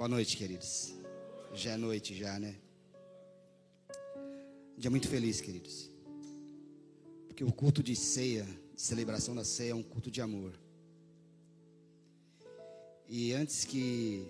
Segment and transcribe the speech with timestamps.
[0.00, 0.94] Boa noite, queridos.
[1.52, 2.54] Já é noite já, né?
[4.74, 5.90] Dia muito feliz, queridos.
[7.26, 10.54] Porque o culto de ceia, de celebração da ceia é um culto de amor.
[13.06, 14.26] E antes que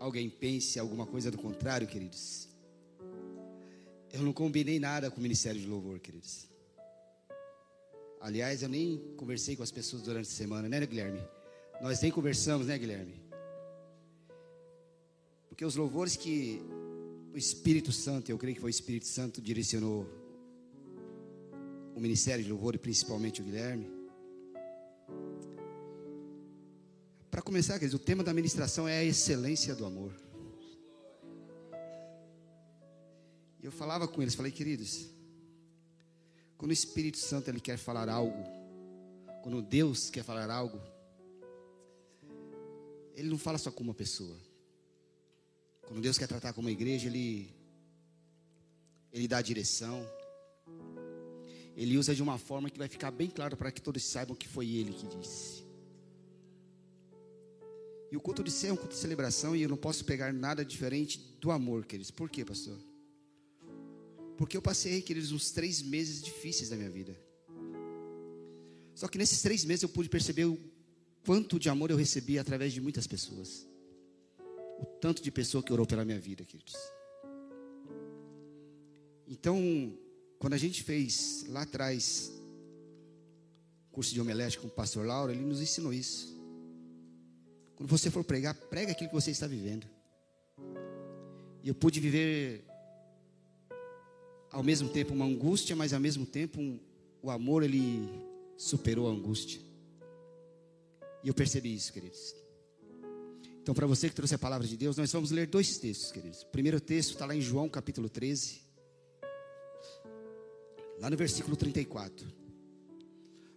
[0.00, 2.48] alguém pense alguma coisa do contrário, queridos,
[4.12, 6.48] eu não combinei nada com o ministério de louvor, queridos.
[8.20, 11.20] Aliás, eu nem conversei com as pessoas durante a semana, né, Guilherme?
[11.80, 13.23] Nós nem conversamos, né, Guilherme?
[15.54, 16.60] Porque os louvores que
[17.32, 20.04] o Espírito Santo, eu creio que foi o Espírito Santo direcionou
[21.94, 23.88] o ministério de louvor e principalmente o Guilherme.
[27.30, 30.12] Para começar, queridos, o tema da ministração é a excelência do amor.
[33.62, 35.08] E eu falava com eles, falei, queridos,
[36.58, 38.42] quando o Espírito Santo ele quer falar algo,
[39.44, 40.80] quando Deus quer falar algo,
[43.14, 44.36] ele não fala só com uma pessoa.
[45.86, 47.54] Quando Deus quer tratar com uma igreja, Ele,
[49.12, 50.06] Ele dá a direção.
[51.76, 54.48] Ele usa de uma forma que vai ficar bem claro para que todos saibam que
[54.48, 55.64] foi Ele que disse.
[58.10, 60.32] E o culto de ser é um culto de celebração e eu não posso pegar
[60.32, 62.12] nada diferente do amor, queridos.
[62.12, 62.78] Por quê, pastor?
[64.36, 67.16] Porque eu passei, queridos, uns três meses difíceis da minha vida.
[68.94, 70.58] Só que nesses três meses eu pude perceber o
[71.24, 73.66] quanto de amor eu recebi através de muitas pessoas.
[74.78, 76.76] O tanto de pessoa que orou pela minha vida, queridos.
[79.26, 79.58] Então,
[80.38, 82.32] quando a gente fez lá atrás
[83.90, 86.36] curso de homilética com o pastor Lauro, ele nos ensinou isso.
[87.76, 89.86] Quando você for pregar, prega aquilo que você está vivendo.
[91.62, 92.64] E eu pude viver
[94.50, 96.78] ao mesmo tempo uma angústia, mas ao mesmo tempo um,
[97.22, 98.08] o amor ele
[98.56, 99.60] superou a angústia.
[101.22, 102.34] E eu percebi isso, queridos.
[103.64, 106.42] Então, para você que trouxe a palavra de Deus, nós vamos ler dois textos, queridos.
[106.42, 108.60] O primeiro texto está lá em João capítulo 13,
[111.00, 112.30] lá no versículo 34.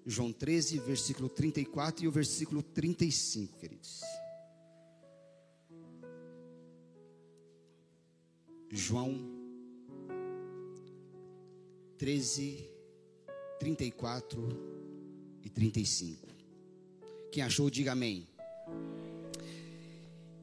[0.06, 4.00] João 13, versículo 34 e o versículo 35, queridos.
[8.72, 9.20] João
[11.98, 12.66] 13,
[13.60, 14.48] 34
[15.44, 16.28] e 35.
[17.30, 18.26] Quem achou, diga amém.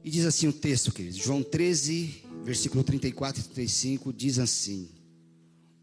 [0.05, 1.17] E diz assim o texto, queridos.
[1.17, 4.87] João 13, versículo 34 e 35 diz assim: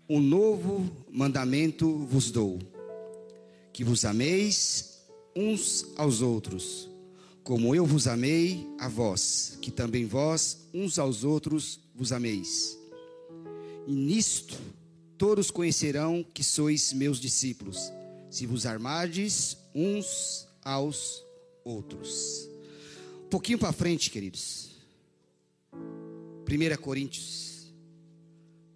[0.08, 2.60] Um novo mandamento vos dou,
[3.72, 5.00] que vos ameis
[5.34, 6.88] uns aos outros,
[7.42, 12.78] como eu vos amei a vós, que também vós uns aos outros vos ameis.
[13.88, 14.56] E nisto
[15.18, 17.92] todos conhecerão que sois meus discípulos,
[18.30, 21.24] se vos armardes uns aos
[21.64, 22.51] outros
[23.32, 24.72] pouquinho para frente, queridos.
[25.72, 27.72] 1 Coríntios,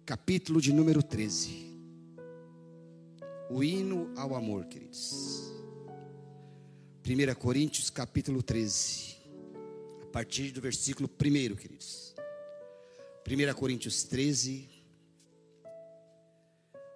[0.03, 1.77] capítulo de número 13.
[3.51, 5.53] O hino ao amor, queridos.
[7.05, 9.17] 1 Coríntios, capítulo 13.
[10.01, 12.15] A partir do versículo 1, queridos.
[13.29, 14.69] 1 Coríntios 13.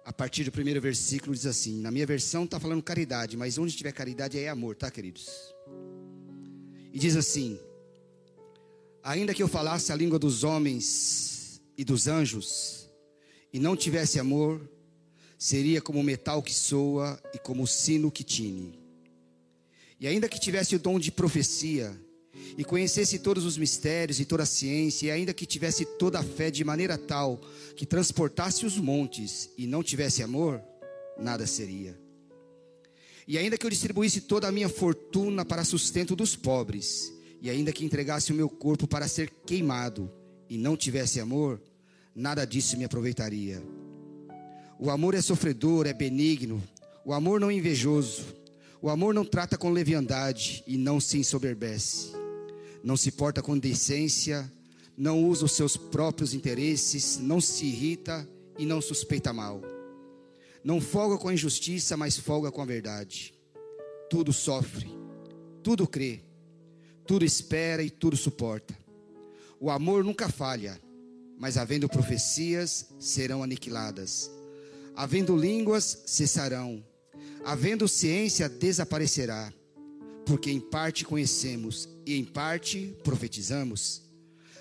[0.04, 3.76] A partir do primeiro versículo diz assim: Na minha versão está falando caridade, mas onde
[3.76, 5.51] tiver caridade é amor, tá, queridos?
[6.92, 7.58] E diz assim:
[9.02, 12.88] Ainda que eu falasse a língua dos homens e dos anjos,
[13.52, 14.60] e não tivesse amor,
[15.38, 18.78] seria como o metal que soa e como o sino que tine.
[19.98, 21.98] E ainda que tivesse o dom de profecia,
[22.56, 26.22] e conhecesse todos os mistérios e toda a ciência, e ainda que tivesse toda a
[26.22, 27.40] fé de maneira tal
[27.76, 30.62] que transportasse os montes e não tivesse amor,
[31.18, 32.01] nada seria.
[33.26, 37.72] E ainda que eu distribuísse toda a minha fortuna para sustento dos pobres, e ainda
[37.72, 40.10] que entregasse o meu corpo para ser queimado,
[40.48, 41.60] e não tivesse amor,
[42.14, 43.62] nada disso me aproveitaria.
[44.78, 46.62] O amor é sofredor, é benigno,
[47.04, 48.24] o amor não é invejoso,
[48.80, 52.12] o amor não trata com leviandade e não se ensoberbece,
[52.82, 54.50] não se porta com decência,
[54.96, 58.28] não usa os seus próprios interesses, não se irrita
[58.58, 59.71] e não suspeita mal
[60.64, 63.34] não folga com a injustiça, mas folga com a verdade.
[64.08, 64.90] Tudo sofre,
[65.62, 66.20] tudo crê,
[67.06, 68.76] tudo espera e tudo suporta.
[69.58, 70.80] O amor nunca falha,
[71.38, 74.30] mas havendo profecias, serão aniquiladas.
[74.94, 76.84] Havendo línguas, cessarão.
[77.44, 79.52] Havendo ciência, desaparecerá.
[80.24, 84.02] Porque em parte conhecemos e em parte profetizamos.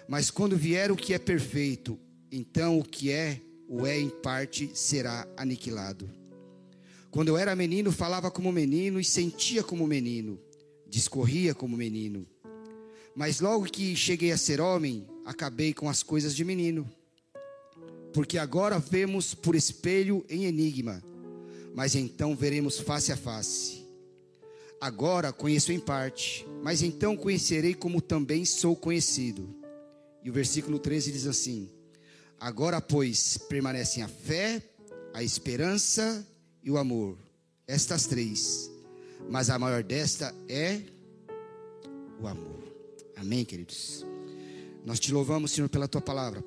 [0.07, 1.99] Mas quando vier o que é perfeito,
[2.31, 3.41] então o que é
[3.73, 6.09] o é em parte será aniquilado.
[7.09, 10.37] Quando eu era menino, falava como menino e sentia como menino,
[10.85, 12.27] discorria como menino.
[13.15, 16.85] Mas logo que cheguei a ser homem, acabei com as coisas de menino.
[18.11, 21.01] Porque agora vemos por espelho em enigma,
[21.73, 23.85] mas então veremos face a face.
[24.81, 29.47] Agora conheço em parte, mas então conhecerei como também sou conhecido.
[30.21, 31.69] E o versículo 13 diz assim:
[32.41, 34.63] Agora, pois, permanecem a fé,
[35.13, 36.27] a esperança
[36.63, 37.15] e o amor.
[37.67, 38.67] Estas três.
[39.29, 40.81] Mas a maior desta é
[42.19, 42.63] o amor.
[43.15, 44.03] Amém, queridos?
[44.83, 46.43] Nós te louvamos, Senhor, pela tua palavra.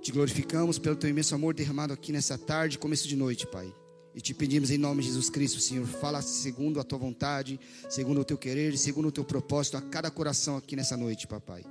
[0.00, 3.74] Te glorificamos pelo teu imenso amor derramado aqui nessa tarde, começo de noite, Pai.
[4.14, 7.58] E te pedimos em nome de Jesus Cristo, Senhor, fala segundo a tua vontade,
[7.90, 11.64] segundo o teu querer, segundo o teu propósito a cada coração aqui nessa noite, papai.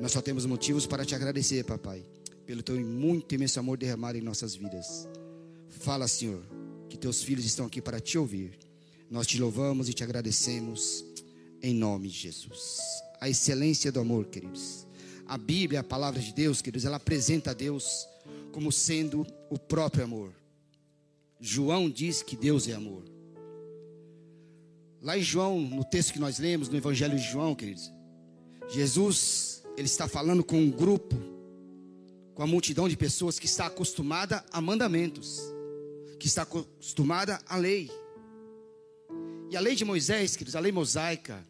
[0.00, 2.06] Nós só temos motivos para te agradecer, papai,
[2.48, 5.06] pelo teu muito imenso amor derramado em nossas vidas.
[5.68, 6.42] Fala, Senhor,
[6.88, 8.58] que teus filhos estão aqui para te ouvir.
[9.10, 11.04] Nós te louvamos e te agradecemos
[11.62, 12.78] em nome de Jesus
[13.20, 14.86] a excelência do amor, queridos.
[15.26, 18.08] A Bíblia, a palavra de Deus, queridos, ela apresenta a Deus
[18.50, 20.32] como sendo o próprio amor.
[21.38, 23.04] João diz que Deus é amor.
[25.02, 27.92] Lá em João, no texto que nós lemos, no Evangelho de João, queridos,
[28.70, 31.36] Jesus, ele está falando com um grupo,
[32.38, 35.40] com a multidão de pessoas que está acostumada a mandamentos,
[36.20, 37.90] que está acostumada à lei.
[39.50, 41.44] E a lei de Moisés, queridos, a lei mosaica,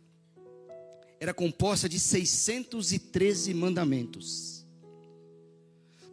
[1.20, 4.64] era composta de 613 mandamentos.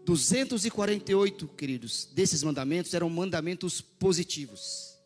[0.04, 5.00] 248, queridos, desses mandamentos eram mandamentos positivos.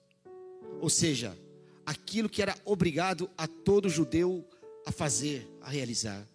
[0.81, 1.37] Ou seja,
[1.85, 4.43] aquilo que era obrigado a todo judeu
[4.83, 6.27] a fazer, a realizar.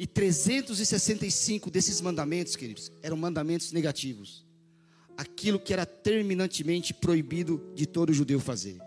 [0.00, 4.46] E 365 desses mandamentos, queridos, eram mandamentos negativos.
[5.14, 8.80] Aquilo que era terminantemente proibido de todo judeu fazer.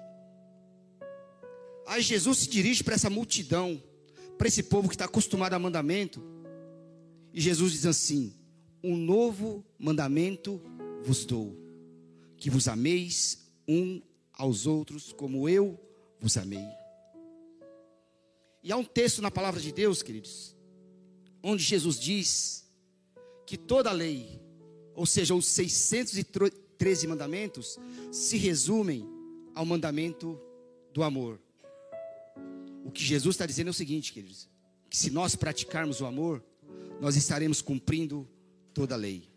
[1.85, 3.79] Aí Jesus se dirige para essa multidão,
[4.39, 6.19] para esse povo que está acostumado a mandamento.
[7.31, 8.33] E Jesus diz assim:
[8.83, 10.59] Um novo mandamento
[11.03, 11.55] vos dou,
[12.37, 14.01] que vos ameis um
[14.33, 15.79] aos outros como eu
[16.19, 16.65] vos amei.
[18.63, 20.52] E há um texto na palavra de Deus, queridos,
[21.43, 22.65] onde Jesus diz
[23.45, 24.41] que toda a lei,
[24.95, 27.77] ou seja, os 613 mandamentos,
[28.11, 29.05] se resumem
[29.53, 30.39] ao mandamento
[30.93, 31.39] do amor.
[32.85, 34.49] O que Jesus está dizendo é o seguinte, queridos:
[34.89, 36.43] que se nós praticarmos o amor,
[37.01, 38.27] nós estaremos cumprindo
[38.73, 39.27] toda a lei.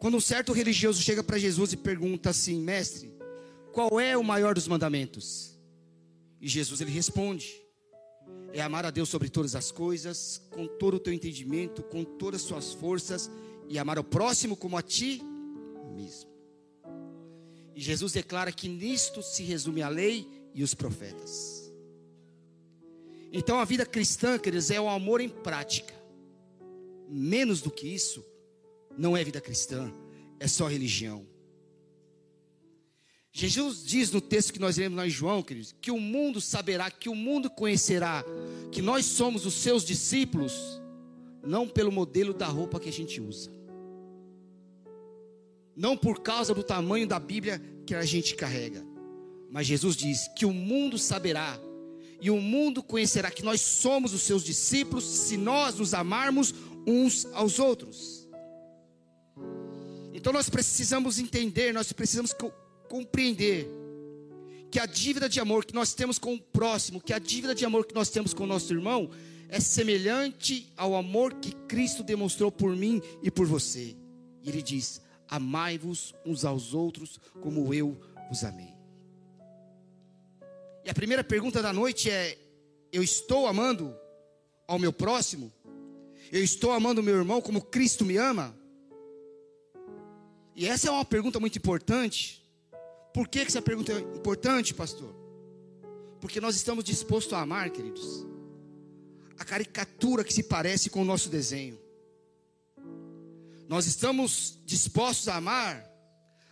[0.00, 3.12] Quando um certo religioso chega para Jesus e pergunta assim, mestre,
[3.72, 5.58] qual é o maior dos mandamentos?
[6.40, 7.60] E Jesus ele responde:
[8.52, 12.40] é amar a Deus sobre todas as coisas, com todo o teu entendimento, com todas
[12.40, 13.30] as suas forças,
[13.68, 15.22] e amar o próximo como a ti
[15.94, 16.30] mesmo.
[17.74, 21.72] E Jesus declara que nisto se resume a lei e os profetas.
[23.32, 25.94] Então a vida cristã, queridos, é o amor em prática.
[27.08, 28.24] Menos do que isso,
[28.96, 29.92] não é vida cristã,
[30.40, 31.26] é só religião.
[33.38, 36.90] Jesus diz no texto que nós lemos lá em João, queridos, que o mundo saberá,
[36.90, 38.24] que o mundo conhecerá
[38.72, 40.52] que nós somos os seus discípulos,
[41.40, 43.48] não pelo modelo da roupa que a gente usa,
[45.76, 48.84] não por causa do tamanho da Bíblia que a gente carrega,
[49.48, 51.60] mas Jesus diz que o mundo saberá
[52.20, 56.52] e o mundo conhecerá que nós somos os seus discípulos se nós nos amarmos
[56.84, 58.28] uns aos outros.
[60.12, 62.32] Então nós precisamos entender, nós precisamos
[62.88, 63.68] compreender
[64.70, 67.64] que a dívida de amor que nós temos com o próximo, que a dívida de
[67.64, 69.10] amor que nós temos com o nosso irmão,
[69.48, 73.96] é semelhante ao amor que Cristo demonstrou por mim e por você.
[74.42, 78.74] E ele diz: Amai-vos uns aos outros como eu vos amei.
[80.84, 82.38] E a primeira pergunta da noite é:
[82.92, 83.96] eu estou amando
[84.66, 85.52] ao meu próximo?
[86.30, 88.54] Eu estou amando meu irmão como Cristo me ama?
[90.54, 92.42] E essa é uma pergunta muito importante.
[93.12, 95.14] Por que essa pergunta é importante, pastor?
[96.20, 98.26] Porque nós estamos dispostos a amar, queridos,
[99.38, 101.78] a caricatura que se parece com o nosso desenho.
[103.68, 105.84] Nós estamos dispostos a amar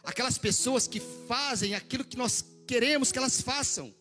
[0.04, 3.92] aquelas pessoas que fazem aquilo que nós queremos que elas façam.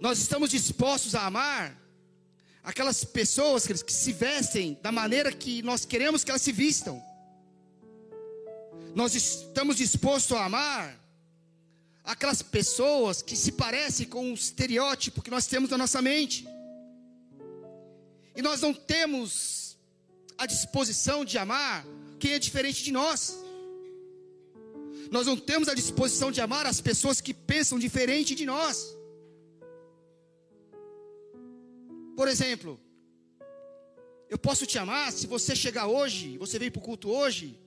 [0.00, 1.76] Nós estamos dispostos a amar
[2.62, 7.02] aquelas pessoas que se vestem da maneira que nós queremos que elas se vistam.
[8.94, 10.98] Nós estamos dispostos a amar
[12.02, 16.46] aquelas pessoas que se parecem com o estereótipo que nós temos na nossa mente.
[18.34, 19.76] E nós não temos
[20.36, 21.84] a disposição de amar
[22.18, 23.38] quem é diferente de nós.
[25.10, 28.96] Nós não temos a disposição de amar as pessoas que pensam diferente de nós.
[32.16, 32.80] Por exemplo,
[34.28, 37.58] eu posso te amar se você chegar hoje, você veio para o culto hoje,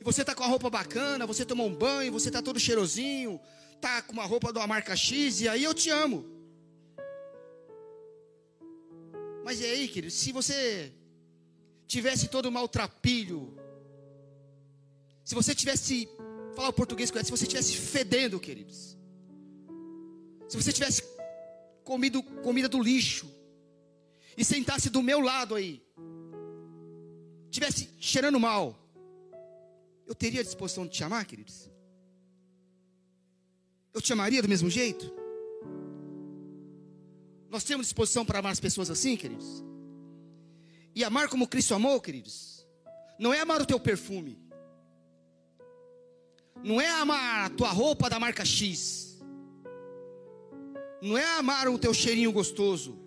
[0.00, 3.40] e você está com a roupa bacana, você tomou um banho, você está todo cheirosinho,
[3.74, 6.24] está com uma roupa de uma marca X, e aí eu te amo.
[9.44, 10.92] Mas e aí, querido, se você
[11.86, 13.56] tivesse todo maltrapilho,
[15.24, 16.08] se você tivesse,
[16.54, 18.96] falar o português correto, se você tivesse fedendo, queridos,
[20.48, 21.02] se você tivesse
[21.82, 23.26] comido comida do lixo,
[24.36, 25.82] e sentasse do meu lado aí,
[27.50, 28.78] tivesse cheirando mal,
[30.08, 31.70] eu teria disposição de te amar, queridos?
[33.92, 35.12] Eu te amaria do mesmo jeito?
[37.50, 39.62] Nós temos disposição para amar as pessoas assim, queridos?
[40.94, 42.66] E amar como Cristo amou, queridos,
[43.18, 44.40] não é amar o teu perfume,
[46.64, 49.20] não é amar a tua roupa da marca X,
[51.02, 52.98] não é amar o teu cheirinho gostoso,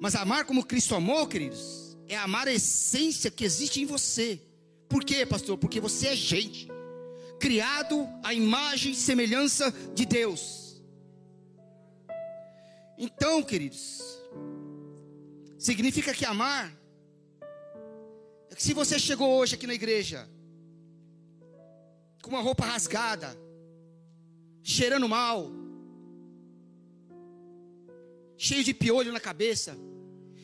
[0.00, 4.40] mas amar como Cristo amou, queridos, é amar a essência que existe em você.
[4.90, 5.56] Por quê, pastor?
[5.56, 6.68] Porque você é gente,
[7.38, 10.82] criado à imagem e semelhança de Deus.
[12.98, 14.02] Então, queridos,
[15.56, 16.76] significa que amar
[18.50, 20.28] é que se você chegou hoje aqui na igreja
[22.20, 23.34] com uma roupa rasgada,
[24.62, 25.50] cheirando mal,
[28.36, 29.78] cheio de piolho na cabeça,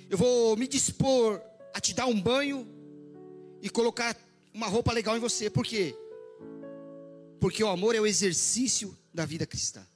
[0.09, 1.43] eu vou me dispor
[1.75, 2.67] a te dar um banho
[3.61, 4.17] e colocar
[4.57, 5.51] uma roupa legal em você.
[5.51, 5.95] Por quê?
[7.39, 9.87] Porque o amor é o exercício da vida cristã.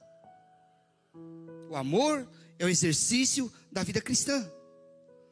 [1.67, 4.39] O amor é o exercício da vida cristã.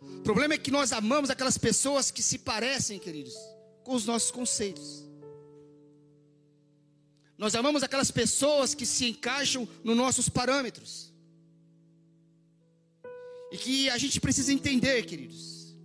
[0.01, 3.35] O problema é que nós amamos aquelas pessoas que se parecem, queridos,
[3.83, 5.07] com os nossos conceitos.
[7.37, 11.13] Nós amamos aquelas pessoas que se encaixam nos nossos parâmetros.
[13.51, 15.77] E que a gente precisa entender, queridos,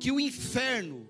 [0.00, 1.05] que o inferno,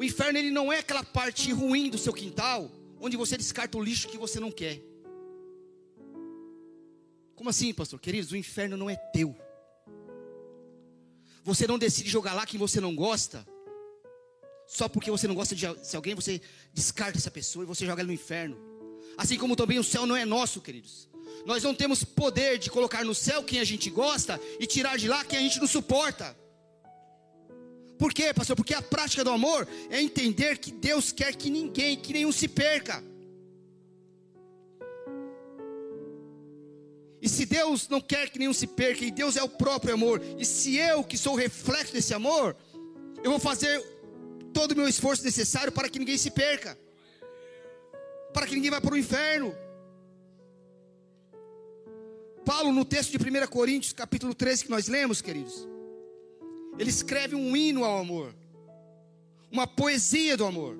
[0.00, 3.82] o inferno ele não é aquela parte ruim do seu quintal, onde você descarta o
[3.82, 4.80] lixo que você não quer.
[7.36, 8.00] Como assim, pastor?
[8.00, 9.36] Queridos, o inferno não é teu.
[11.44, 13.46] Você não decide jogar lá quem você não gosta.
[14.66, 16.40] Só porque você não gosta de alguém, você
[16.72, 18.56] descarta essa pessoa e você joga ela no inferno.
[19.18, 21.10] Assim como também o céu não é nosso, queridos.
[21.44, 25.08] Nós não temos poder de colocar no céu quem a gente gosta e tirar de
[25.08, 26.34] lá quem a gente não suporta.
[28.00, 28.56] Por quê, pastor?
[28.56, 32.48] Porque a prática do amor é entender que Deus quer que ninguém, que nenhum se
[32.48, 33.04] perca.
[37.20, 40.22] E se Deus não quer que nenhum se perca, e Deus é o próprio amor,
[40.38, 42.56] e se eu, que sou o reflexo desse amor,
[43.22, 43.78] eu vou fazer
[44.54, 46.78] todo o meu esforço necessário para que ninguém se perca,
[48.32, 49.54] para que ninguém vá para o inferno.
[52.46, 55.68] Paulo, no texto de 1 Coríntios, capítulo 13, que nós lemos, queridos,
[56.78, 58.34] ele escreve um hino ao amor,
[59.50, 60.76] uma poesia do amor.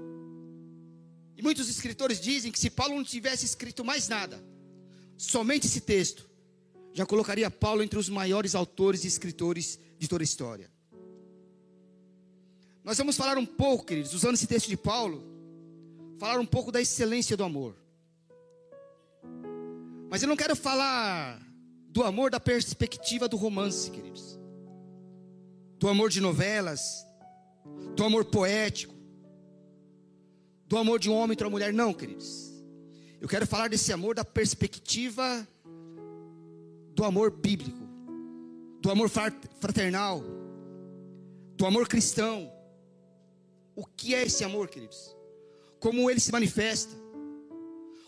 [1.37, 4.43] E muitos escritores dizem que se Paulo não tivesse escrito mais nada,
[5.17, 6.29] somente esse texto,
[6.93, 10.71] já colocaria Paulo entre os maiores autores e escritores de toda a história.
[12.83, 15.23] Nós vamos falar um pouco, queridos, usando esse texto de Paulo,
[16.19, 17.77] falar um pouco da excelência do amor.
[20.09, 21.41] Mas eu não quero falar
[21.89, 24.40] do amor da perspectiva do romance, queridos.
[25.81, 27.07] Do amor de novelas,
[27.97, 28.95] do amor poético,
[30.67, 32.53] do amor de um homem para uma mulher, não, queridos.
[33.19, 35.49] Eu quero falar desse amor da perspectiva
[36.95, 37.81] do amor bíblico,
[38.83, 40.23] do amor fraternal,
[41.57, 42.53] do amor cristão.
[43.75, 45.17] O que é esse amor, queridos?
[45.79, 46.95] Como ele se manifesta?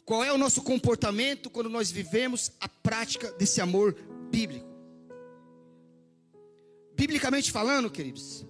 [0.05, 3.95] Qual é o nosso comportamento quando nós vivemos a prática desse amor
[4.31, 4.72] bíblico?
[7.03, 8.47] Biblicamente falando, queridos,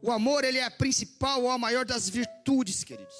[0.00, 3.14] o amor ele é a principal ou a maior das virtudes, queridos.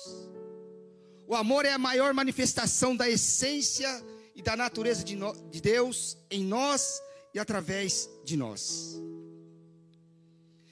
[1.28, 3.86] O amor é a maior manifestação da essência
[4.34, 7.02] e da natureza de, no, de Deus em nós
[7.34, 8.98] e através de nós.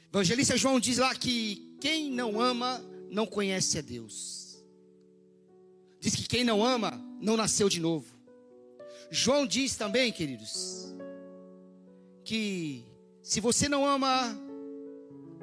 [0.09, 4.65] Evangelista João diz lá que quem não ama não conhece a Deus.
[6.01, 8.19] Diz que quem não ama não nasceu de novo.
[9.11, 10.87] João diz também, queridos,
[12.25, 12.90] que
[13.31, 14.37] se você não ama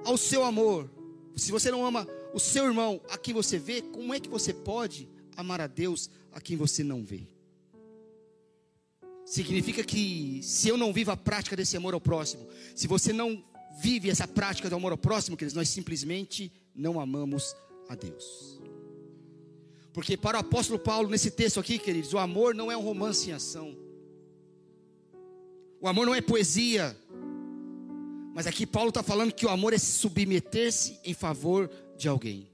[0.03, 0.91] ao seu amor,
[1.37, 4.53] se você não ama o seu irmão a quem você vê, como é que você
[4.53, 7.21] pode amar a Deus a quem você não vê?
[9.25, 13.41] Significa que se eu não vivo a prática desse amor ao próximo, se você não
[13.79, 17.55] vive essa prática do amor ao próximo, queridos, nós simplesmente não amamos
[17.87, 18.59] a Deus.
[19.93, 23.29] Porque para o apóstolo Paulo, nesse texto aqui, queridos, o amor não é um romance
[23.29, 23.77] em ação.
[25.79, 26.95] O amor não é poesia.
[28.37, 32.47] Mas aqui Paulo está falando que o amor é submeter-se em favor de alguém.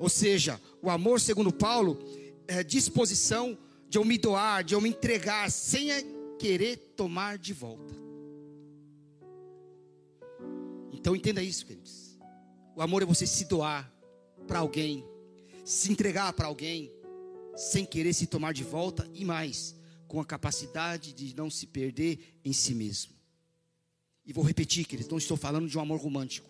[0.00, 1.96] Ou seja, o amor, segundo Paulo,
[2.48, 3.56] é disposição
[3.88, 5.88] de eu me doar, de eu me entregar, sem
[6.36, 7.94] querer tomar de volta.
[10.92, 12.18] Então entenda isso, queridos.
[12.74, 13.88] O amor é você se doar
[14.48, 15.04] para alguém,
[15.64, 16.92] se entregar para alguém,
[17.54, 19.76] sem querer se tomar de volta e mais,
[20.08, 23.17] com a capacidade de não se perder em si mesmo.
[24.28, 26.46] E vou repetir, queridos, não estou falando de um amor romântico.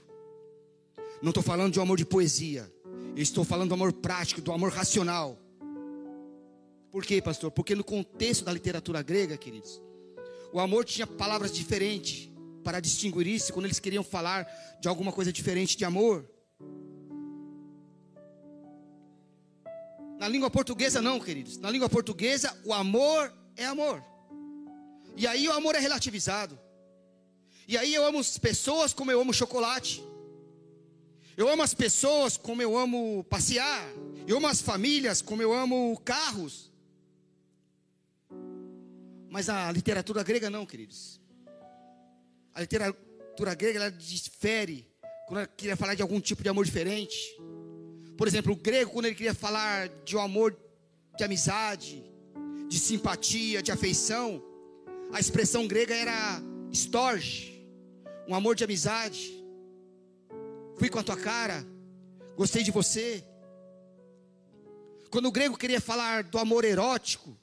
[1.22, 2.68] Não estou falando de um amor de poesia.
[3.14, 5.38] Eu estou falando do amor prático, do amor racional.
[6.90, 7.52] Por quê, pastor?
[7.52, 9.80] Porque no contexto da literatura grega, queridos,
[10.52, 12.28] o amor tinha palavras diferentes
[12.64, 14.44] para distinguir isso quando eles queriam falar
[14.80, 16.28] de alguma coisa diferente de amor.
[20.18, 21.58] Na língua portuguesa, não, queridos.
[21.58, 24.02] Na língua portuguesa, o amor é amor.
[25.16, 26.58] E aí o amor é relativizado.
[27.68, 30.02] E aí eu amo as pessoas como eu amo chocolate.
[31.36, 33.86] Eu amo as pessoas como eu amo passear.
[34.26, 36.72] Eu amo as famílias como eu amo carros.
[39.28, 41.20] Mas a literatura grega não, queridos.
[42.54, 44.90] A literatura grega ela difere
[45.26, 47.18] quando ela queria falar de algum tipo de amor diferente.
[48.16, 50.56] Por exemplo, o grego quando ele queria falar de um amor
[51.18, 52.02] de amizade,
[52.66, 54.42] de simpatia, de afeição,
[55.12, 57.57] a expressão grega era storge,
[58.28, 59.42] um amor de amizade.
[60.76, 61.66] Fui com a tua cara,
[62.36, 63.24] gostei de você.
[65.10, 67.34] Quando o grego queria falar do amor erótico,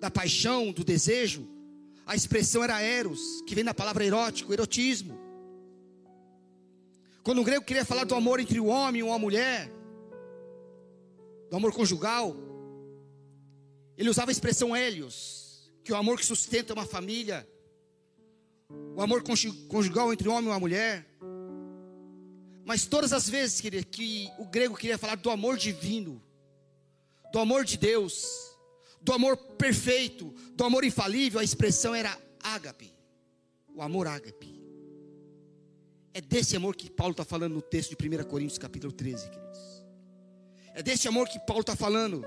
[0.00, 1.46] da paixão, do desejo,
[2.06, 5.20] a expressão era eros, que vem da palavra erótico, erotismo.
[7.22, 9.70] Quando o grego queria falar do amor entre o homem e uma mulher,
[11.50, 12.34] do amor conjugal,
[13.94, 17.46] ele usava a expressão helios, que é o amor que sustenta uma família,
[19.00, 19.22] o amor
[19.66, 21.06] conjugal entre homem e uma mulher.
[22.66, 26.22] Mas todas as vezes que, que o grego queria falar do amor divino,
[27.32, 28.26] do amor de Deus,
[29.00, 32.92] do amor perfeito, do amor infalível, a expressão era ágape,
[33.74, 34.60] o amor ágape.
[36.12, 39.82] É desse amor que Paulo está falando no texto de 1 Coríntios capítulo 13, queridos.
[40.74, 42.22] É desse amor que Paulo está falando.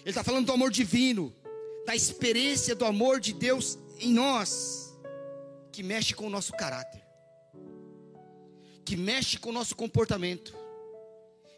[0.00, 1.32] Ele está falando do amor divino,
[1.86, 4.87] da experiência do amor de Deus em nós,
[5.72, 7.02] que mexe com o nosso caráter,
[8.84, 10.54] que mexe com o nosso comportamento,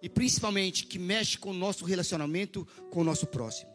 [0.03, 3.71] e principalmente que mexe com o nosso relacionamento com o nosso próximo.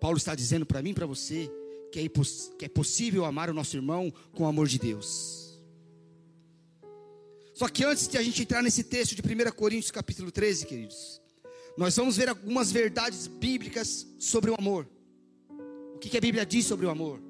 [0.00, 1.50] Paulo está dizendo para mim e para você
[1.92, 2.08] que é,
[2.58, 5.62] que é possível amar o nosso irmão com o amor de Deus.
[7.54, 11.22] Só que antes de a gente entrar nesse texto de 1 Coríntios capítulo 13, queridos,
[11.76, 14.88] nós vamos ver algumas verdades bíblicas sobre o amor.
[15.94, 17.22] O que, que a Bíblia diz sobre o amor?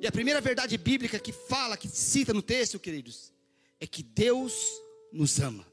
[0.00, 3.32] E a primeira verdade bíblica que fala, que cita no texto, queridos,
[3.80, 4.54] é que Deus
[5.12, 5.66] nos ama.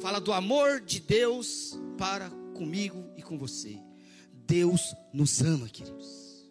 [0.00, 3.78] Fala do amor de Deus para comigo e com você.
[4.32, 6.50] Deus nos ama, queridos.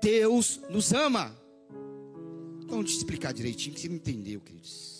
[0.00, 1.36] Deus nos ama.
[2.62, 4.94] Então, deixa eu explicar direitinho, que você não entendeu, queridos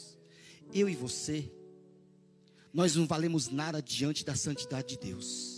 [0.75, 1.49] eu e você,
[2.73, 5.54] nós não valemos nada diante da santidade de Deus.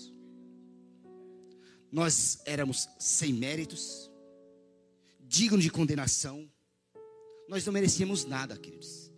[1.91, 4.11] Nós éramos sem méritos,
[5.21, 6.51] dignos de condenação,
[7.49, 9.11] nós não merecíamos nada, queridos.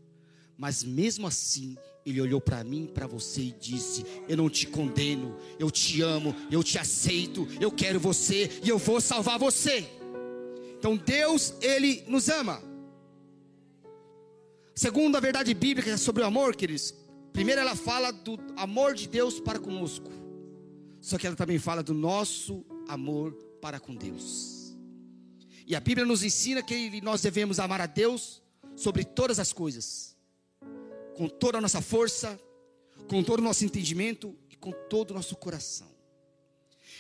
[0.57, 5.37] Mas mesmo assim, ele olhou para mim, para você e disse: Eu não te condeno,
[5.59, 9.89] eu te amo, eu te aceito, eu quero você e eu vou salvar você.
[10.79, 12.63] Então Deus, ele nos ama.
[14.75, 16.95] Segundo a verdade bíblica sobre o amor, queridos,
[17.33, 20.11] primeiro ela fala do amor de Deus para conosco.
[21.09, 24.77] Só que ela também fala do nosso amor para com Deus.
[25.67, 28.43] E a Bíblia nos ensina que nós devemos amar a Deus
[28.77, 30.15] sobre todas as coisas,
[31.17, 32.39] com toda a nossa força,
[33.09, 35.89] com todo o nosso entendimento e com todo o nosso coração.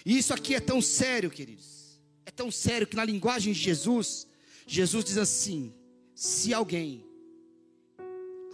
[0.06, 2.00] E isso aqui é tão sério, queridos.
[2.24, 4.26] É tão sério que na linguagem de Jesus,
[4.66, 5.74] Jesus diz assim:
[6.14, 7.04] se alguém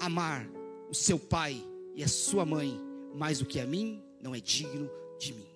[0.01, 0.49] amar
[0.91, 1.65] o seu pai
[1.95, 2.77] e a sua mãe
[3.15, 5.47] mais do que a mim, não é digno de mim.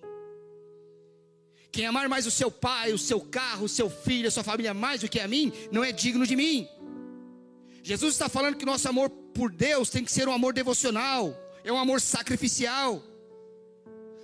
[1.71, 4.73] Quem amar mais o seu pai, o seu carro, o seu filho, a sua família
[4.73, 6.67] mais do que a mim, não é digno de mim.
[7.83, 11.71] Jesus está falando que nosso amor por Deus tem que ser um amor devocional, é
[11.71, 13.03] um amor sacrificial,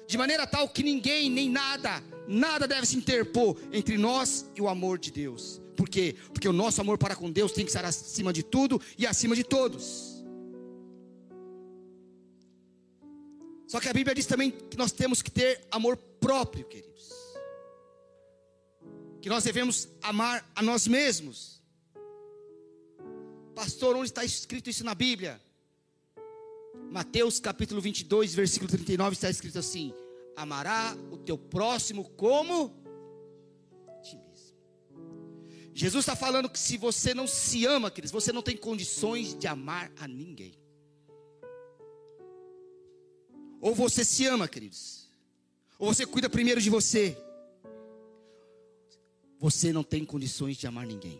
[0.07, 4.67] de maneira tal que ninguém, nem nada, nada deve se interpor entre nós e o
[4.67, 5.61] amor de Deus.
[5.75, 6.15] Por quê?
[6.33, 9.35] Porque o nosso amor para com Deus tem que estar acima de tudo e acima
[9.35, 10.14] de todos.
[13.67, 16.95] Só que a Bíblia diz também que nós temos que ter amor próprio, queridos.
[19.21, 21.59] que nós devemos amar a nós mesmos.
[23.55, 25.41] Pastor, onde está escrito isso na Bíblia?
[26.91, 29.93] Mateus capítulo 22, versículo 39 está escrito assim:
[30.35, 32.69] Amará o teu próximo como
[34.03, 34.55] ti mesmo.
[35.73, 39.47] Jesus está falando que se você não se ama, queridos, você não tem condições de
[39.47, 40.53] amar a ninguém.
[43.65, 45.07] Ou você se ama, queridos,
[45.79, 47.17] ou você cuida primeiro de você.
[49.39, 51.19] Você não tem condições de amar ninguém.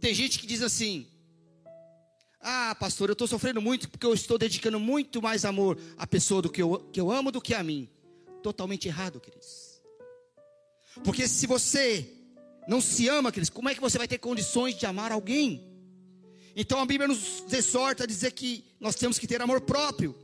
[0.00, 1.06] Tem gente que diz assim:
[2.40, 6.42] Ah, pastor, eu estou sofrendo muito porque eu estou dedicando muito mais amor à pessoa
[6.42, 7.88] do que eu, que eu amo do que a mim.
[8.42, 9.80] Totalmente errado, queridos.
[11.04, 12.12] Porque se você
[12.66, 15.69] não se ama, queridos, como é que você vai ter condições de amar alguém?
[16.60, 20.14] Então a Bíblia nos exorta a dizer que nós temos que ter amor próprio.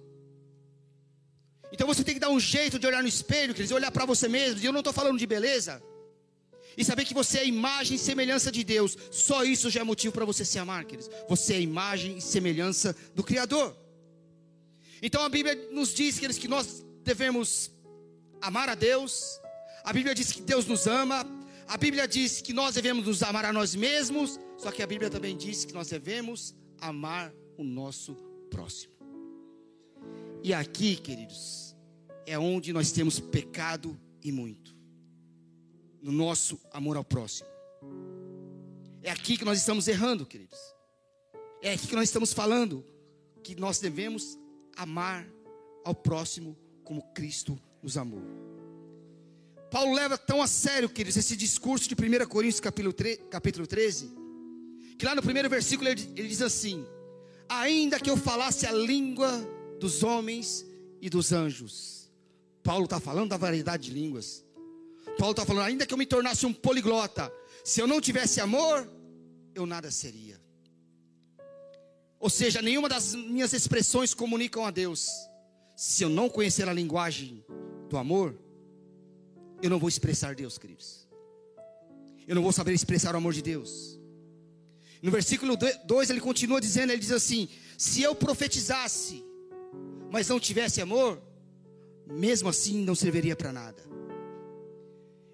[1.73, 4.29] Então você tem que dar um jeito de olhar no espelho, queridos, olhar para você
[4.29, 4.61] mesmo.
[4.61, 5.83] E eu não estou falando de beleza.
[6.77, 8.99] E saber que você é a imagem e semelhança de Deus.
[9.11, 11.11] Só isso já é motivo para você se amar, queridos.
[11.27, 13.75] Você é a imagem e semelhança do Criador.
[15.01, 17.71] Então a Bíblia nos diz, queridos, que nós devemos
[18.43, 19.41] amar a Deus.
[19.83, 21.27] A Bíblia diz que Deus nos ama.
[21.69, 24.39] A Bíblia diz que nós devemos nos amar a nós mesmos.
[24.57, 28.15] Só que a Bíblia também diz que nós devemos amar o nosso
[28.51, 28.95] próximo.
[30.43, 31.77] E aqui, queridos,
[32.25, 34.75] é onde nós temos pecado e muito.
[36.01, 37.49] No nosso amor ao próximo.
[39.03, 40.59] É aqui que nós estamos errando, queridos.
[41.63, 42.85] É aqui que nós estamos falando
[43.43, 44.39] que nós devemos
[44.77, 45.27] amar
[45.85, 48.56] ao próximo como Cristo nos amou.
[49.71, 54.13] Paulo leva tão a sério, queridos, esse discurso de 1 Coríntios capítulo, 3, capítulo 13,
[54.99, 56.87] que lá no primeiro versículo ele, ele diz assim:
[57.49, 59.31] Ainda que eu falasse a língua
[59.81, 60.65] dos homens
[61.01, 62.11] e dos anjos.
[62.63, 64.45] Paulo está falando da variedade de línguas.
[65.19, 67.33] Paulo está falando, ainda que eu me tornasse um poliglota,
[67.65, 68.89] se eu não tivesse amor,
[69.55, 70.41] eu nada seria.
[72.19, 75.09] Ou seja, nenhuma das minhas expressões comunicam a Deus.
[75.77, 77.45] Se eu não conhecer a linguagem
[77.89, 78.35] do amor,
[79.63, 81.07] eu não vou expressar Deus, queridos.
[82.27, 83.99] Eu não vou saber expressar o amor de Deus.
[85.03, 89.25] No versículo 2 ele continua dizendo, ele diz assim: se eu profetizasse
[90.11, 91.21] mas não tivesse amor,
[92.07, 93.83] mesmo assim não serviria para nada.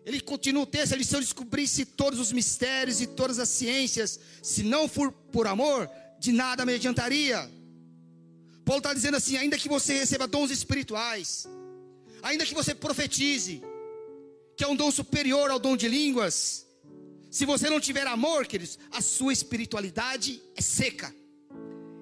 [0.04, 4.18] Ele continua o texto, ele se eu descobrisse todos os mistérios e todas as ciências,
[4.42, 7.48] se não for por amor, de nada me adiantaria.
[8.64, 11.46] Paulo está dizendo assim: ainda que você receba dons espirituais,
[12.20, 13.62] ainda que você profetize,
[14.62, 16.64] que é um dom superior ao dom de línguas,
[17.28, 21.12] se você não tiver amor, queridos, a sua espiritualidade é seca,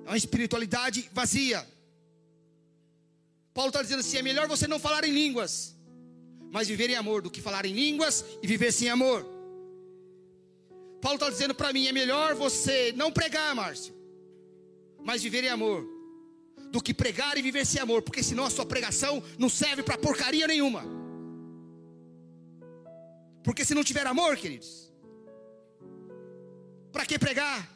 [0.04, 1.66] é uma espiritualidade vazia.
[3.54, 5.74] Paulo está dizendo assim: é melhor você não falar em línguas,
[6.52, 9.26] mas viver em amor, do que falar em línguas e viver sem amor.
[11.00, 13.94] Paulo está dizendo para mim: é melhor você não pregar, Márcio,
[15.02, 15.82] mas viver em amor,
[16.70, 19.96] do que pregar e viver sem amor, porque senão a sua pregação não serve para
[19.96, 20.99] porcaria nenhuma.
[23.42, 24.92] Porque se não tiver amor, queridos,
[26.92, 27.68] para que pregar?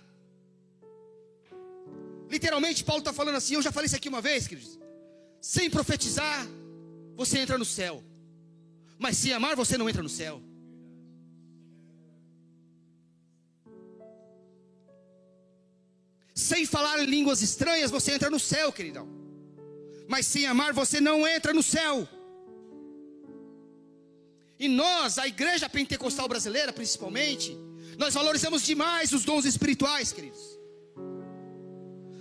[2.30, 3.54] Literalmente, Paulo está falando assim.
[3.54, 4.78] Eu já falei isso aqui uma vez, queridos
[5.52, 6.46] sem profetizar,
[7.14, 8.02] você entra no céu.
[8.98, 10.40] Mas sem amar, você não entra no céu.
[16.34, 19.06] Sem falar em línguas estranhas, você entra no céu, queridão.
[20.08, 22.08] Mas sem amar, você não entra no céu.
[24.58, 27.56] E nós, a igreja pentecostal brasileira, principalmente,
[27.98, 30.40] nós valorizamos demais os dons espirituais, queridos.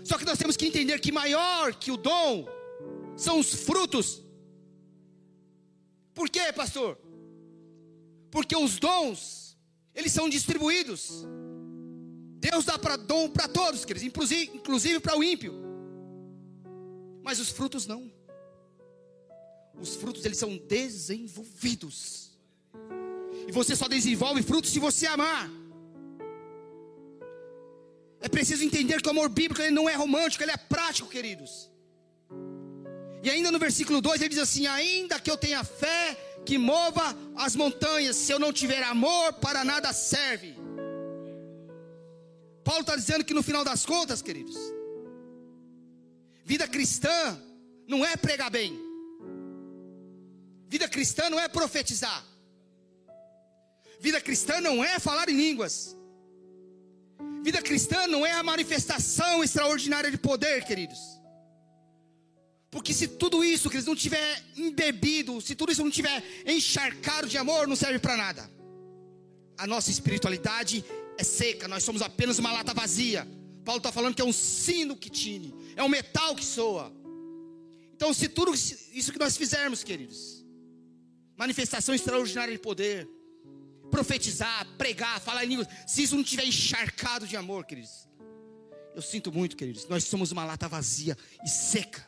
[0.03, 2.45] Só que nós temos que entender que maior que o dom
[3.15, 4.21] são os frutos.
[6.13, 6.97] Por quê, pastor?
[8.29, 9.57] Porque os dons,
[9.95, 11.25] eles são distribuídos.
[12.39, 15.53] Deus dá para dom para todos, queridos, inclusive, inclusive para o ímpio.
[17.23, 18.11] Mas os frutos não.
[19.79, 22.22] Os frutos eles são desenvolvidos.
[23.47, 25.49] E você só desenvolve frutos se você amar.
[28.19, 31.69] É preciso entender que o amor bíblico ele não é romântico, ele é prático, queridos.
[33.21, 37.15] E ainda no versículo 2 ele diz assim: Ainda que eu tenha fé que mova
[37.35, 40.55] as montanhas, se eu não tiver amor, para nada serve.
[42.63, 44.57] Paulo está dizendo que no final das contas, queridos,
[46.45, 47.41] vida cristã
[47.87, 48.79] não é pregar bem,
[50.67, 52.23] vida cristã não é profetizar,
[54.05, 55.95] vida cristã não é falar em línguas,
[57.41, 60.99] vida cristã não é a manifestação extraordinária de poder, queridos.
[62.69, 67.29] Porque se tudo isso, que eles não tiver embebido, se tudo isso não tiver encharcado
[67.29, 68.51] de amor, não serve para nada.
[69.57, 70.83] A nossa espiritualidade
[71.17, 73.25] é seca, nós somos apenas uma lata vazia.
[73.63, 76.91] Paulo está falando que é um sino que tine, é um metal que soa.
[77.95, 80.45] Então, se tudo isso que nós fizermos, queridos,
[81.37, 83.07] manifestação extraordinária de poder,
[83.93, 88.09] profetizar, pregar, falar em línguas, se isso não tiver encharcado de amor, queridos,
[88.95, 92.03] eu sinto muito, queridos, nós somos uma lata vazia e seca.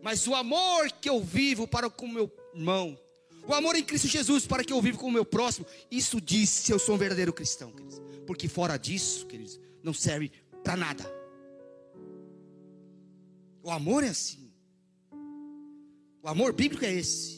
[0.00, 2.96] Mas o amor que eu vivo para com meu irmão,
[3.44, 6.48] o amor em Cristo Jesus para que eu vivo com o meu próximo, isso diz
[6.48, 8.00] se eu sou um verdadeiro cristão, queridos.
[8.24, 10.30] Porque fora disso, queridos, não serve
[10.62, 11.12] para nada.
[13.64, 14.52] O amor é assim.
[16.22, 17.37] O amor bíblico é esse.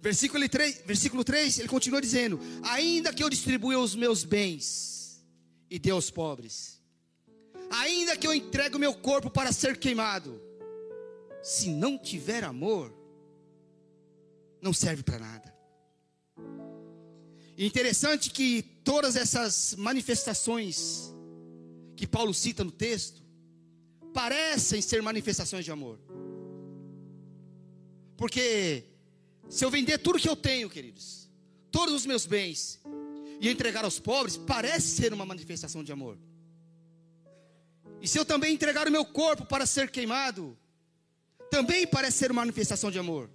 [0.00, 5.24] Versículo 3, versículo 3, ele continua dizendo: Ainda que eu distribua os meus bens
[5.68, 6.80] e dê aos pobres,
[7.70, 10.40] ainda que eu entregue o meu corpo para ser queimado,
[11.42, 12.92] se não tiver amor,
[14.60, 15.56] não serve para nada.
[17.58, 21.12] Interessante que todas essas manifestações
[21.96, 23.22] que Paulo cita no texto
[24.12, 25.98] parecem ser manifestações de amor.
[28.16, 28.84] Porque
[29.48, 31.28] se eu vender tudo que eu tenho, queridos,
[31.70, 32.80] todos os meus bens,
[33.40, 36.18] e entregar aos pobres, parece ser uma manifestação de amor.
[38.00, 40.56] E se eu também entregar o meu corpo para ser queimado,
[41.50, 43.30] também parece ser uma manifestação de amor.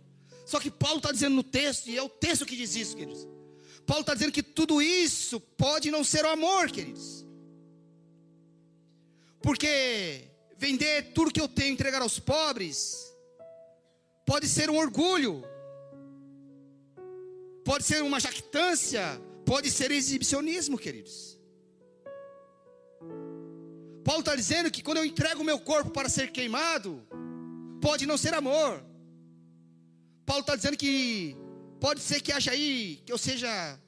[0.46, 3.28] Só que Paulo está dizendo no texto, e é o texto que diz isso, queridos.
[3.86, 7.26] Paulo está dizendo que tudo isso pode não ser o amor, queridos.
[9.42, 13.12] Porque vender tudo que eu tenho, entregar aos pobres,
[14.26, 15.44] pode ser um orgulho,
[17.64, 19.04] pode ser uma jactância,
[19.46, 21.40] pode ser exibicionismo, queridos.
[24.04, 27.02] Paulo está dizendo que quando eu entrego o meu corpo para ser queimado,
[27.80, 28.84] pode não ser amor.
[30.26, 31.36] Paulo está dizendo que
[31.80, 33.80] pode ser que haja aí, que eu seja,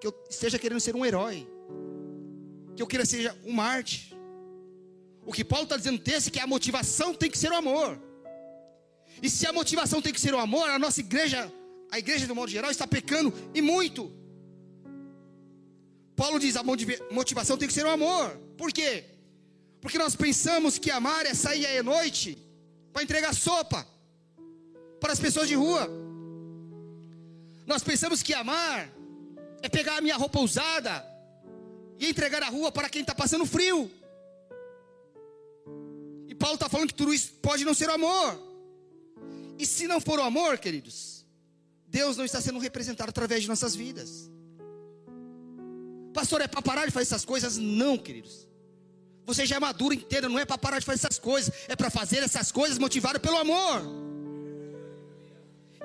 [0.00, 1.48] que eu esteja querendo ser um herói,
[2.74, 4.16] que eu queira ser um Marte.
[5.24, 7.98] O que Paulo está dizendo texto é que a motivação tem que ser o amor.
[9.22, 11.52] E se a motivação tem que ser o amor, a nossa igreja,
[11.92, 14.10] a igreja do modo geral, está pecando e muito.
[16.16, 18.34] Paulo diz: a motivação tem que ser o amor.
[18.56, 19.04] Por quê?
[19.78, 22.38] Porque nós pensamos que amar é sair à noite
[22.94, 23.86] para entregar sopa
[24.98, 25.86] para as pessoas de rua.
[27.66, 28.90] Nós pensamos que amar
[29.60, 31.04] é pegar a minha roupa usada
[31.98, 33.90] e entregar na rua para quem está passando frio.
[36.26, 38.40] E Paulo está falando que tudo isso pode não ser o amor.
[39.58, 41.11] E se não for o amor, queridos,
[41.92, 44.30] Deus não está sendo representado através de nossas vidas.
[46.14, 47.58] Pastor, é para parar de fazer essas coisas?
[47.58, 48.48] Não, queridos.
[49.26, 51.90] Você já é maduro inteiro, não é para parar de fazer essas coisas, é para
[51.90, 53.82] fazer essas coisas motivado pelo amor,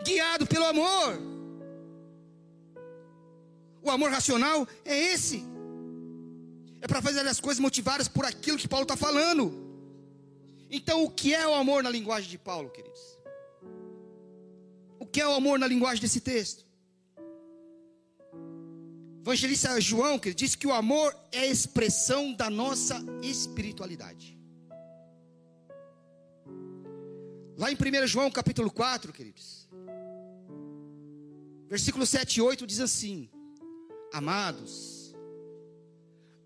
[0.04, 1.20] guiado pelo amor.
[3.84, 5.43] O amor racional é esse,
[6.82, 9.46] é para fazer as coisas motivadas por aquilo que Paulo está falando.
[10.72, 13.16] Então, o que é o amor na linguagem de Paulo, queridos?
[15.17, 16.63] Que é o amor na linguagem desse texto?
[19.23, 24.38] evangelista João, que diz que o amor é a expressão da nossa espiritualidade.
[27.58, 29.67] Lá em 1 João capítulo 4, queridos,
[31.67, 33.27] versículo 7 e 8 diz assim:
[34.13, 35.15] Amados,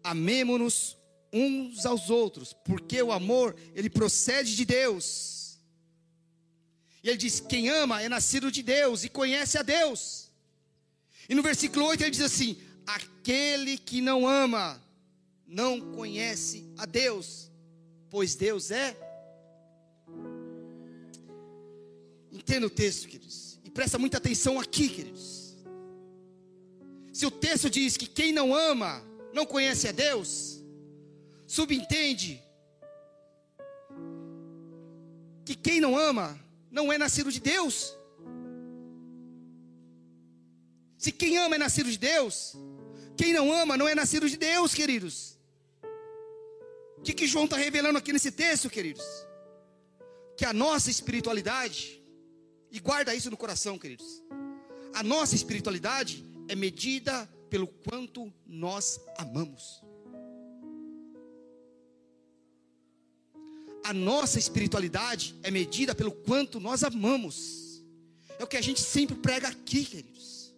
[0.01, 0.97] amemo-nos
[1.34, 5.40] uns aos outros, porque o amor, ele procede de Deus.
[7.04, 10.30] E ele diz: Quem ama é nascido de Deus e conhece a Deus.
[11.28, 14.82] E no versículo 8 ele diz assim: Aquele que não ama
[15.48, 17.52] não conhece a Deus,
[18.10, 18.96] pois Deus é.
[22.32, 25.56] Entenda o texto, queridos, e presta muita atenção aqui, queridos.
[27.12, 30.64] Se o texto diz que quem não ama não conhece a Deus,
[31.46, 32.42] subentende
[35.46, 36.40] que quem não ama
[36.71, 37.95] não é nascido de Deus.
[40.97, 42.55] Se quem ama é nascido de Deus,
[43.17, 45.38] quem não ama não é nascido de Deus, queridos.
[46.97, 49.03] O que, que João está revelando aqui nesse texto, queridos?
[50.38, 52.01] Que a nossa espiritualidade,
[52.71, 54.23] e guarda isso no coração, queridos.
[54.93, 59.81] A nossa espiritualidade é medida pelo quanto nós amamos.
[63.84, 67.84] A nossa espiritualidade é medida pelo quanto nós amamos.
[68.38, 70.54] É o que a gente sempre prega aqui, queridos.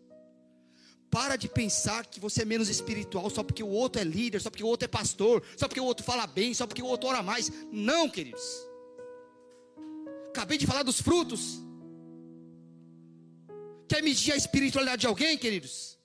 [1.10, 4.50] Para de pensar que você é menos espiritual só porque o outro é líder, só
[4.50, 7.08] porque o outro é pastor, só porque o outro fala bem, só porque o outro
[7.08, 7.52] ora mais.
[7.72, 8.44] Não, queridos.
[10.30, 11.62] Acabei de falar dos frutos.
[13.88, 16.00] Quer medir a espiritualidade de alguém, queridos?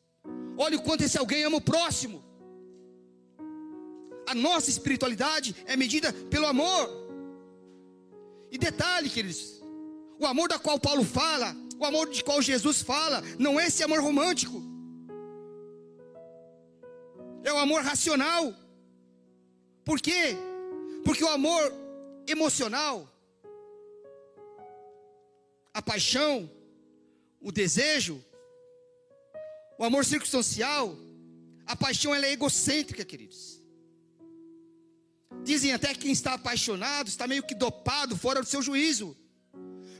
[0.58, 2.22] Olha o quanto esse alguém ama o próximo.
[4.26, 7.07] A nossa espiritualidade é medida pelo amor.
[8.50, 9.62] E detalhe, queridos,
[10.18, 13.82] o amor da qual Paulo fala, o amor de qual Jesus fala, não é esse
[13.82, 14.62] amor romântico.
[17.44, 18.54] É o amor racional.
[19.84, 20.36] Por quê?
[21.04, 21.72] Porque o amor
[22.26, 23.08] emocional,
[25.72, 26.50] a paixão,
[27.40, 28.22] o desejo,
[29.78, 30.96] o amor circunstancial,
[31.64, 33.57] a paixão ela é egocêntrica, queridos.
[35.48, 39.16] Dizem até que quem está apaixonado está meio que dopado, fora do seu juízo.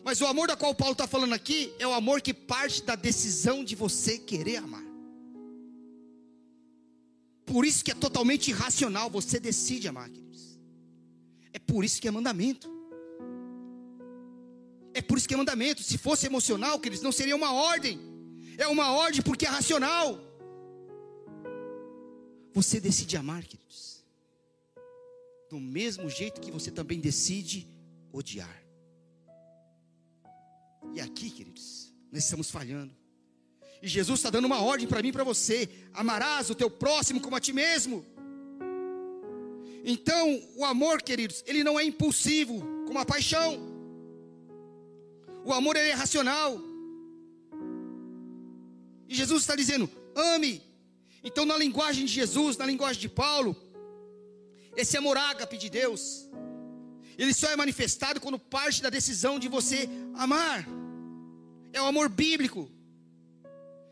[0.04, 2.94] Mas o amor da qual Paulo está falando aqui é o amor que parte da
[2.94, 4.84] decisão de você querer amar.
[7.46, 10.60] Por isso que é totalmente irracional, você decide amar, queridos.
[11.50, 12.70] É por isso que é mandamento.
[14.92, 15.82] É por isso que é mandamento.
[15.82, 17.98] Se fosse emocional, queridos, não seria uma ordem.
[18.58, 20.20] É uma ordem porque é racional.
[22.52, 23.97] Você decide amar, queridos.
[25.50, 27.66] Do mesmo jeito que você também decide
[28.12, 28.62] odiar.
[30.94, 32.94] E aqui, queridos, nós estamos falhando.
[33.82, 37.20] E Jesus está dando uma ordem para mim e para você: amarás o teu próximo
[37.20, 38.04] como a ti mesmo.
[39.84, 43.58] Então, o amor, queridos, ele não é impulsivo, como a paixão.
[45.44, 46.60] O amor é racional.
[49.08, 50.62] E Jesus está dizendo: ame.
[51.22, 53.56] Então, na linguagem de Jesus, na linguagem de Paulo,
[54.78, 56.28] esse amor ágape de Deus,
[57.18, 60.64] ele só é manifestado quando parte da decisão de você amar.
[61.72, 62.70] É o amor bíblico.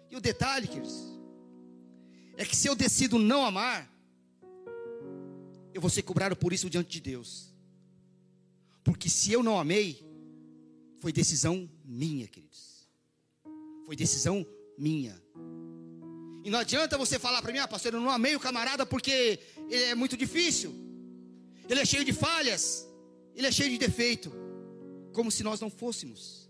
[0.09, 0.95] E o detalhe, queridos,
[2.37, 3.93] é que se eu decido não amar,
[5.75, 7.53] eu vou ser cobrado por isso diante de Deus.
[8.85, 10.09] Porque se eu não amei,
[11.01, 12.89] foi decisão minha, queridos.
[13.85, 14.47] Foi decisão
[14.79, 15.21] minha.
[16.45, 19.41] E não adianta você falar para mim, ah, pastor, eu não amei o camarada porque
[19.69, 20.75] ele é muito difícil.
[21.69, 22.87] Ele é cheio de falhas.
[23.35, 24.33] Ele é cheio de defeito.
[25.13, 26.49] Como se nós não fôssemos.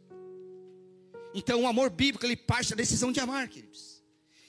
[1.35, 4.03] Então, o amor bíblico, ele parte da decisão de amar, queridos.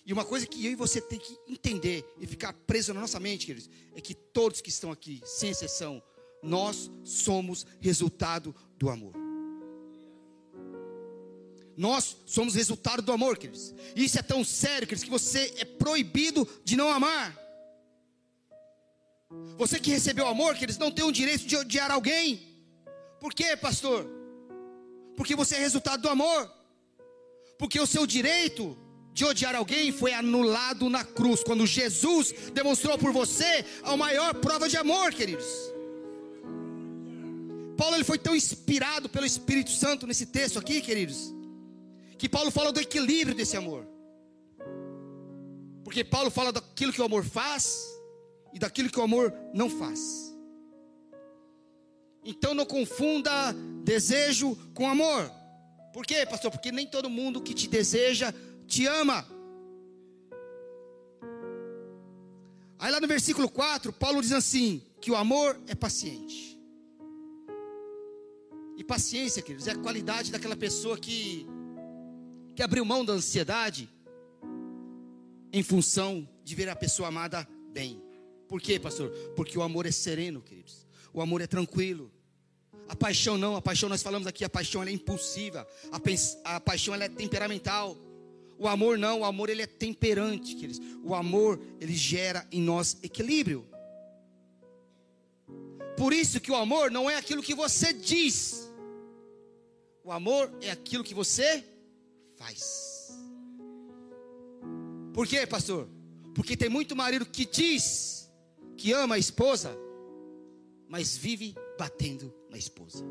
[0.06, 3.20] E uma coisa que eu e você tem que entender e ficar preso na nossa
[3.20, 6.02] mente, queridos, é que todos que estão aqui, sem exceção,
[6.42, 9.14] nós somos resultado do amor.
[11.76, 13.74] Nós somos resultado do amor, queridos.
[13.96, 17.47] Isso é tão sério, queridos, que você é proibido de não amar.
[19.58, 22.42] Você que recebeu amor, queridos, não tem o direito de odiar alguém.
[23.20, 24.08] Por quê, pastor?
[25.16, 26.52] Porque você é resultado do amor.
[27.58, 28.78] Porque o seu direito
[29.12, 34.70] de odiar alguém foi anulado na cruz, quando Jesus demonstrou por você a maior prova
[34.70, 35.48] de amor, queridos.
[37.76, 41.34] Paulo ele foi tão inspirado pelo Espírito Santo nesse texto aqui, queridos,
[42.18, 43.88] que Paulo fala do equilíbrio desse amor.
[45.84, 47.97] Porque Paulo fala daquilo que o amor faz
[48.58, 50.36] e daquilo que o amor não faz.
[52.24, 55.32] Então não confunda desejo com amor.
[55.94, 56.50] Por quê, pastor?
[56.50, 58.34] Porque nem todo mundo que te deseja
[58.66, 59.28] te ama.
[62.80, 66.60] Aí lá no versículo 4, Paulo diz assim: que o amor é paciente.
[68.76, 71.46] E paciência, queridos, é a qualidade daquela pessoa que,
[72.56, 73.88] que abriu mão da ansiedade
[75.54, 78.07] em função de ver a pessoa amada bem.
[78.48, 79.10] Por quê, pastor?
[79.36, 80.86] Porque o amor é sereno, queridos.
[81.14, 82.12] O amor é tranquilo.
[82.88, 86.96] A paixão não, a paixão nós falamos aqui, a paixão é impulsiva, a, a paixão
[86.96, 87.98] é temperamental.
[88.58, 90.80] O amor não, o amor ele é temperante, queridos.
[91.04, 93.68] O amor ele gera em nós equilíbrio.
[95.98, 98.72] Por isso que o amor não é aquilo que você diz.
[100.04, 101.64] O amor é aquilo que você
[102.38, 103.12] faz.
[105.14, 105.90] Por quê, pastor?
[106.34, 108.27] Porque tem muito marido que diz
[108.78, 109.76] que ama a esposa,
[110.88, 113.04] mas vive batendo na esposa.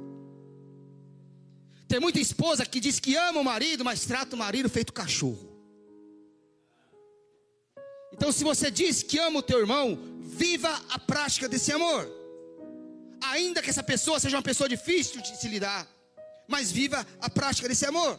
[1.88, 5.54] Tem muita esposa que diz que ama o marido, mas trata o marido feito cachorro.
[8.12, 12.10] Então, se você diz que ama o teu irmão, viva a prática desse amor.
[13.20, 15.86] Ainda que essa pessoa seja uma pessoa difícil de se lidar,
[16.48, 18.18] mas viva a prática desse amor.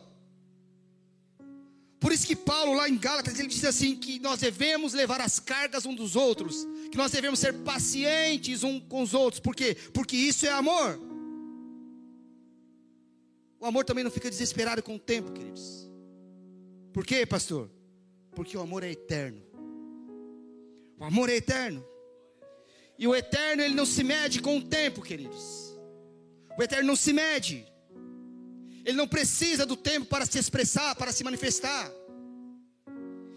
[1.99, 5.39] Por isso que Paulo lá em Gálatas ele diz assim que nós devemos levar as
[5.39, 9.39] cargas um dos outros, que nós devemos ser pacientes um com os outros.
[9.39, 9.75] Por quê?
[9.93, 10.99] Porque isso é amor.
[13.59, 15.89] O amor também não fica desesperado com o tempo, queridos.
[16.93, 17.69] Por quê, pastor?
[18.35, 19.41] Porque o amor é eterno.
[20.99, 21.83] O amor é eterno.
[22.97, 25.75] E o eterno ele não se mede com o tempo, queridos.
[26.57, 27.65] O eterno não se mede.
[28.87, 31.91] Ele não precisa do tempo para se expressar, para se manifestar.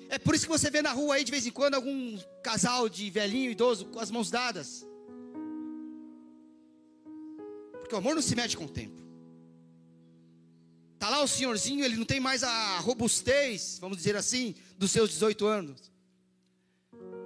[0.08, 2.88] É por isso que você vê na rua aí de vez em quando algum casal
[2.88, 4.86] de velhinho, idoso, com as mãos dadas.
[7.80, 9.02] Porque o amor não se mede com o tempo.
[11.00, 15.10] Tá lá o senhorzinho, ele não tem mais a robustez, vamos dizer assim, dos seus
[15.10, 15.90] 18 anos.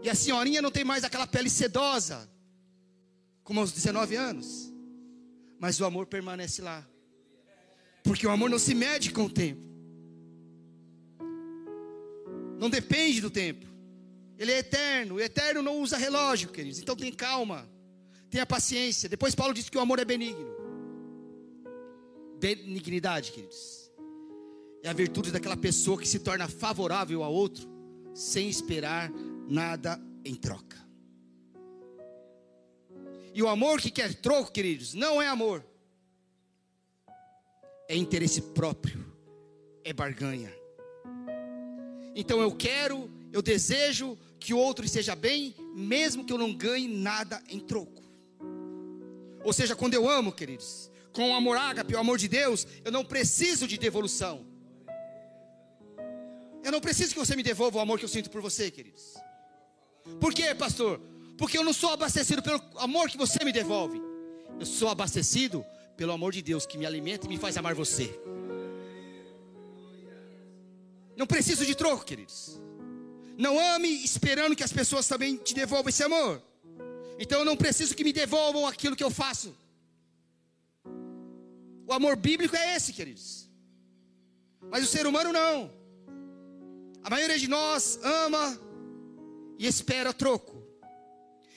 [0.03, 2.27] E a senhorinha não tem mais aquela pele sedosa,
[3.43, 4.73] como aos 19 anos.
[5.59, 6.87] Mas o amor permanece lá.
[8.05, 9.63] Porque o amor não se mede com o tempo.
[12.61, 13.67] Não depende do tempo.
[14.39, 15.17] Ele é eterno.
[15.17, 16.79] O eterno não usa relógio, queridos.
[16.79, 17.69] Então tem calma.
[18.31, 19.09] Tenha paciência.
[19.09, 20.55] Depois Paulo diz que o amor é benigno.
[22.39, 23.91] Benignidade, queridos.
[24.83, 27.67] É a virtude daquela pessoa que se torna favorável a outro
[28.15, 29.11] sem esperar
[29.49, 30.77] nada em troca.
[33.33, 35.65] E o amor que quer troco, queridos, não é amor.
[37.89, 39.05] É interesse próprio.
[39.85, 40.53] É barganha.
[42.15, 46.89] Então eu quero, eu desejo que o outro esteja bem, mesmo que eu não ganhe
[46.89, 48.03] nada em troco.
[49.43, 52.91] Ou seja, quando eu amo, queridos, com o amor ágape, o amor de Deus, eu
[52.91, 54.47] não preciso de devolução.
[56.63, 59.15] Eu não preciso que você me devolva o amor que eu sinto por você, queridos.
[60.21, 61.01] Por quê, pastor?
[61.37, 64.01] Porque eu não sou abastecido pelo amor que você me devolve.
[64.59, 65.65] Eu sou abastecido
[65.97, 68.19] pelo amor de Deus que me alimenta e me faz amar você.
[71.17, 72.61] Não preciso de troco, queridos.
[73.37, 76.43] Não ame esperando que as pessoas também te devolvam esse amor.
[77.19, 79.55] Então eu não preciso que me devolvam aquilo que eu faço.
[81.87, 83.49] O amor bíblico é esse, queridos.
[84.71, 85.71] Mas o ser humano não.
[87.03, 88.59] A maioria de nós ama
[89.59, 90.54] e espera troco.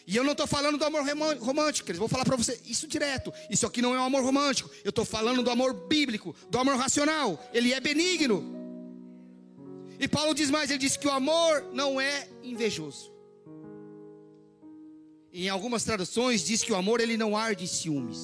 [0.08, 1.04] E eu não estou falando do amor
[1.38, 2.00] romântico, queridos.
[2.00, 3.34] Vou falar para você isso direto.
[3.50, 4.72] Isso aqui não é um amor romântico.
[4.82, 7.38] Eu estou falando do amor bíblico, do amor racional.
[7.54, 8.56] Ele é benigno.
[10.00, 13.12] E Paulo diz mais: ele diz que o amor não é invejoso.
[15.34, 18.18] Em algumas traduções diz que o amor ele não arde em ciúmes.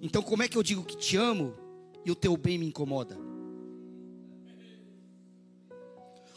[0.00, 1.56] Então como é que eu digo que te amo
[2.04, 3.18] e o teu bem me incomoda?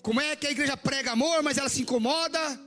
[0.01, 2.60] Como é que a igreja prega amor, mas ela se incomoda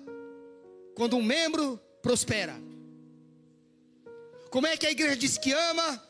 [0.95, 2.61] quando um membro prospera?
[4.51, 6.03] Como é que a igreja diz que ama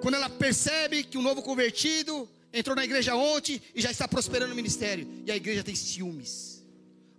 [0.00, 4.50] quando ela percebe que um novo convertido entrou na igreja ontem e já está prosperando
[4.50, 5.06] no ministério.
[5.26, 6.64] E a igreja tem ciúmes.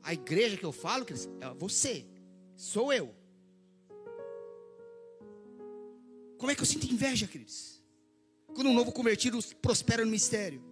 [0.01, 1.05] A igreja que eu falo,
[1.41, 2.05] é você,
[2.55, 3.13] sou eu.
[6.37, 7.81] Como é que eu sinto inveja, queridos?
[8.47, 10.63] Quando um novo convertido prospera no ministério.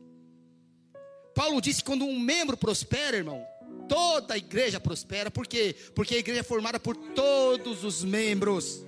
[1.33, 3.45] Paulo disse que quando um membro prospera, irmão,
[3.87, 5.29] toda a igreja prospera.
[5.31, 5.75] Por quê?
[5.93, 8.85] Porque a igreja é formada por todos os membros.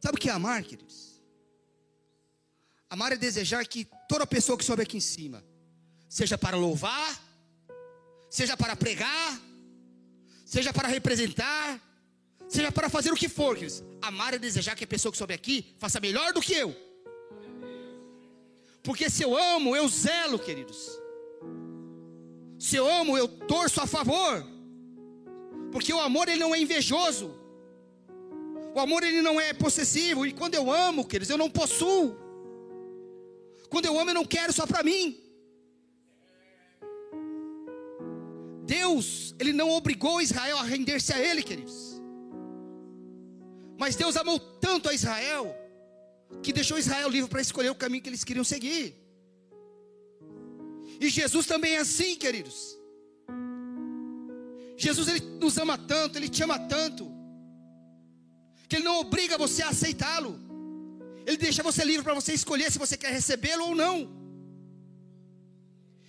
[0.00, 1.20] Sabe o que é amar, queridos?
[2.88, 5.44] Amar é desejar que toda pessoa que sobe aqui em cima,
[6.08, 7.20] seja para louvar,
[8.30, 9.40] seja para pregar,
[10.44, 11.80] seja para representar,
[12.48, 13.82] seja para fazer o que for, queridos.
[14.00, 16.74] Amar é desejar que a pessoa que sobe aqui faça melhor do que eu.
[18.84, 21.05] Porque se eu amo, eu zelo, queridos.
[22.58, 24.44] Se eu amo, eu torço a favor.
[25.70, 27.34] Porque o amor ele não é invejoso.
[28.74, 30.26] O amor ele não é possessivo.
[30.26, 32.16] E quando eu amo, queridos, eu não possuo.
[33.68, 35.20] Quando eu amo, eu não quero só para mim.
[38.66, 42.02] Deus, Ele não obrigou Israel a render-se a Ele, queridos.
[43.78, 45.54] Mas Deus amou tanto a Israel,
[46.42, 49.05] que deixou Israel livre para escolher o caminho que eles queriam seguir.
[51.00, 52.76] E Jesus também é assim, queridos.
[54.76, 57.10] Jesus ele nos ama tanto, ele te ama tanto,
[58.68, 60.38] que ele não obriga você a aceitá-lo.
[61.26, 64.08] Ele deixa você livre para você escolher se você quer recebê-lo ou não.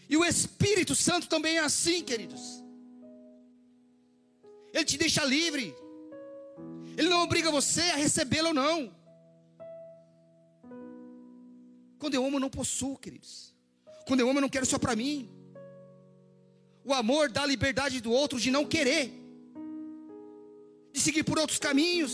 [0.10, 2.64] E o Espírito Santo também é assim, queridos.
[4.74, 5.76] Ele te deixa livre.
[6.98, 8.96] Ele não obriga você a recebê-lo ou não.
[11.98, 13.57] Quando eu amo, eu não possuo, queridos.
[14.08, 15.30] Quando eu amo, eu não quero só para mim.
[16.84, 19.12] O amor dá a liberdade do outro de não querer,
[20.94, 22.14] de seguir por outros caminhos.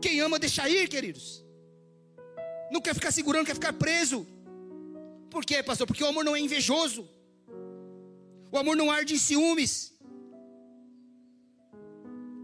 [0.00, 1.42] Quem ama, deixa ir, queridos
[2.72, 4.26] não quer ficar segurando, quer ficar preso.
[5.30, 5.86] Por quê, pastor?
[5.86, 7.08] Porque o amor não é invejoso.
[8.50, 9.92] O amor não arde em ciúmes.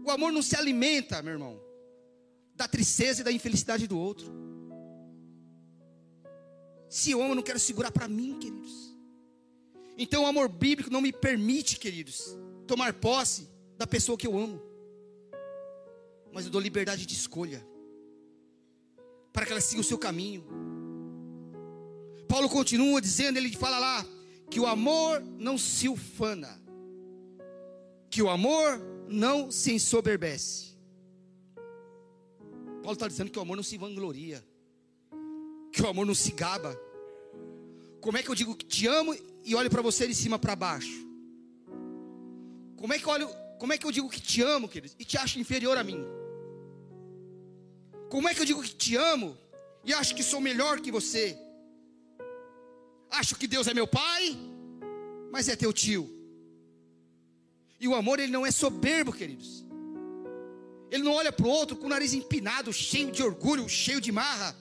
[0.05, 1.59] O amor não se alimenta, meu irmão,
[2.55, 4.31] da tristeza e da infelicidade do outro.
[6.89, 8.95] Se eu amo, eu não quero segurar para mim, queridos.
[9.97, 12.35] Então o amor bíblico não me permite, queridos,
[12.65, 14.61] tomar posse da pessoa que eu amo.
[16.31, 17.65] Mas eu dou liberdade de escolha
[19.31, 20.43] para que ela siga o seu caminho.
[22.27, 24.05] Paulo continua dizendo, ele fala lá,
[24.49, 26.61] que o amor não se ufana,
[28.09, 30.77] que o amor não se ensoberbece.
[32.81, 34.43] Paulo está dizendo que o amor não se vangloria,
[35.71, 36.79] que o amor não se gaba.
[38.01, 40.55] Como é que eu digo que te amo e olho para você de cima para
[40.55, 41.07] baixo?
[42.77, 45.05] Como é que eu olho, como é que eu digo que te amo, querido, e
[45.05, 46.03] te acho inferior a mim?
[48.09, 49.37] Como é que eu digo que te amo
[49.83, 51.37] e acho que sou melhor que você?
[53.11, 54.37] Acho que Deus é meu pai,
[55.31, 56.09] mas é teu tio.
[57.79, 59.65] E o amor ele não é soberbo, queridos.
[60.91, 64.11] Ele não olha para o outro com o nariz empinado, cheio de orgulho, cheio de
[64.11, 64.55] marra.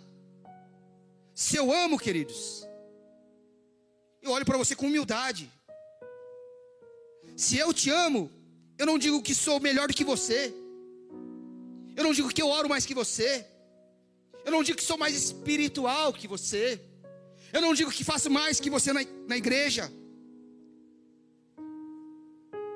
[1.45, 2.67] Se eu amo, queridos,
[4.21, 5.45] eu olho para você com humildade.
[7.37, 8.29] Se eu te amo,
[8.77, 10.53] eu não digo que sou melhor do que você.
[11.97, 13.47] Eu não digo que eu oro mais que você.
[14.45, 16.83] Eu não digo que sou mais espiritual que você.
[17.53, 19.85] Eu não digo que faço mais que você na, na igreja.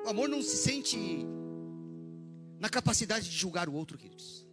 [0.05, 0.97] O amor não se sente
[2.61, 4.47] na capacidade de julgar o outro, queridos.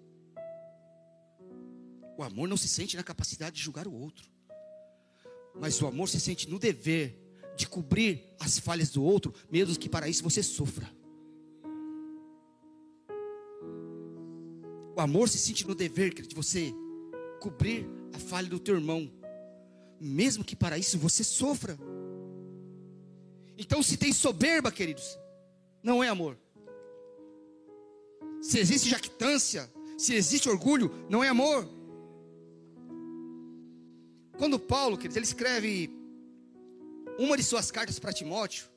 [2.20, 4.28] O amor não se sente na capacidade de julgar o outro.
[5.58, 7.18] Mas o amor se sente no dever
[7.56, 10.86] de cobrir as falhas do outro, mesmo que para isso você sofra.
[14.94, 16.74] O amor se sente no dever de você
[17.40, 19.10] cobrir a falha do teu irmão,
[19.98, 21.78] mesmo que para isso você sofra.
[23.56, 25.18] Então, se tem soberba, queridos,
[25.82, 26.36] não é amor.
[28.42, 31.79] Se existe jactância, se existe orgulho, não é amor.
[34.40, 35.90] Quando Paulo, queridos, ele escreve
[37.18, 38.70] uma de suas cartas para Timóteo,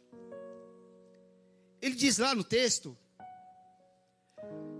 [1.82, 2.98] ele diz lá no texto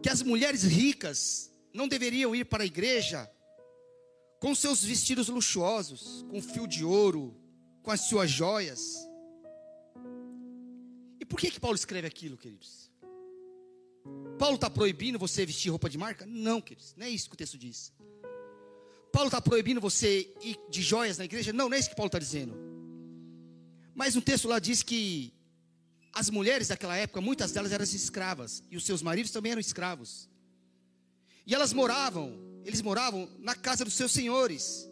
[0.02, 3.32] que as mulheres ricas não deveriam ir para a igreja
[4.42, 7.34] com seus vestidos luxuosos, com fio de ouro,
[7.82, 9.08] com as suas joias.
[11.18, 12.92] E por que que Paulo escreve aquilo, queridos?
[14.38, 16.26] Paulo está proibindo você vestir roupa de marca?
[16.26, 17.94] Não, queridos, não é isso que o texto diz.
[19.14, 21.54] Paulo está proibindo você ir de joias na igreja?
[21.54, 22.58] Não, não é isso que Paulo está dizendo.
[23.94, 25.32] Mas um texto lá diz que
[26.12, 30.28] as mulheres daquela época, muitas delas eram escravas, e os seus maridos também eram escravos.
[31.46, 34.90] E elas moravam, eles moravam na casa dos seus senhores.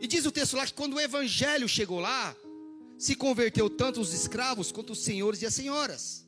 [0.00, 2.34] E diz o texto lá que quando o evangelho chegou lá,
[2.98, 6.26] se converteu tanto os escravos quanto os senhores e as senhoras.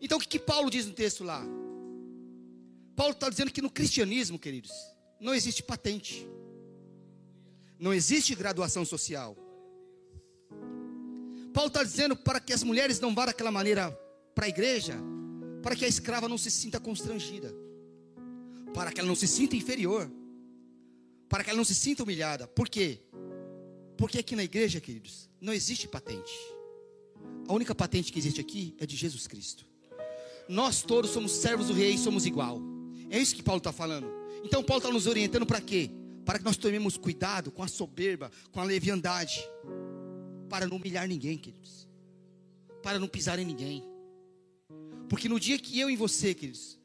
[0.00, 1.40] Então o que, que Paulo diz no texto lá?
[2.96, 4.72] Paulo está dizendo que no cristianismo, queridos,
[5.20, 6.28] não existe patente,
[7.78, 9.36] não existe graduação social.
[11.52, 13.90] Paulo está dizendo para que as mulheres não vá daquela maneira
[14.34, 14.94] para a igreja,
[15.62, 17.52] para que a escrava não se sinta constrangida,
[18.72, 20.10] para que ela não se sinta inferior,
[21.28, 22.46] para que ela não se sinta humilhada.
[22.46, 23.00] Por quê?
[23.96, 26.32] Porque aqui na igreja, queridos, não existe patente.
[27.48, 29.66] A única patente que existe aqui é de Jesus Cristo.
[30.48, 32.60] Nós todos somos servos do rei e somos igual.
[33.10, 34.17] É isso que Paulo está falando.
[34.44, 35.90] Então Paulo está nos orientando para quê?
[36.24, 39.42] Para que nós tomemos cuidado com a soberba, com a leviandade
[40.48, 41.86] para não humilhar ninguém, queridos,
[42.82, 43.84] para não pisar em ninguém.
[45.08, 46.78] Porque no dia que eu e você, queridos,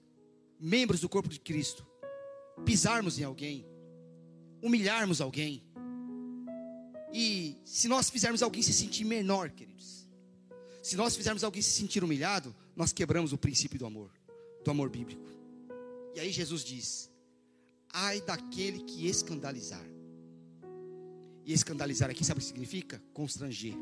[0.60, 1.86] membros do corpo de Cristo,
[2.66, 3.66] pisarmos em alguém,
[4.62, 5.64] humilharmos alguém,
[7.12, 10.08] e se nós fizermos alguém se sentir menor, queridos,
[10.82, 14.12] se nós fizermos alguém se sentir humilhado, nós quebramos o princípio do amor,
[14.64, 15.30] do amor bíblico.
[16.16, 17.12] E aí Jesus diz:
[17.94, 19.86] ai daquele que escandalizar.
[21.46, 23.02] E escandalizar aqui, sabe o que significa?
[23.14, 23.76] Constranger.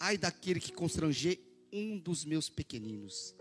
[0.00, 1.38] Ai daquele que constranger
[1.70, 3.34] um dos meus pequeninos.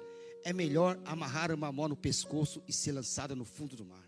[0.43, 4.08] É melhor amarrar uma mão no pescoço e ser lançada no fundo do mar.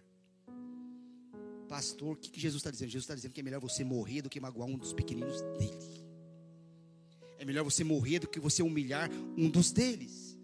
[1.67, 2.89] Pastor, o que, que Jesus está dizendo?
[2.89, 6.09] Jesus está dizendo que é melhor você morrer do que magoar um dos pequeninos dele.
[7.37, 10.37] É melhor você morrer do que você humilhar um dos deles.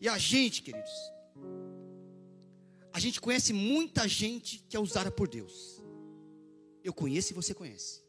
[0.00, 0.92] E a gente, queridos,
[2.92, 5.82] a gente conhece muita gente que é usada por Deus.
[6.82, 8.02] Eu conheço e você conhece.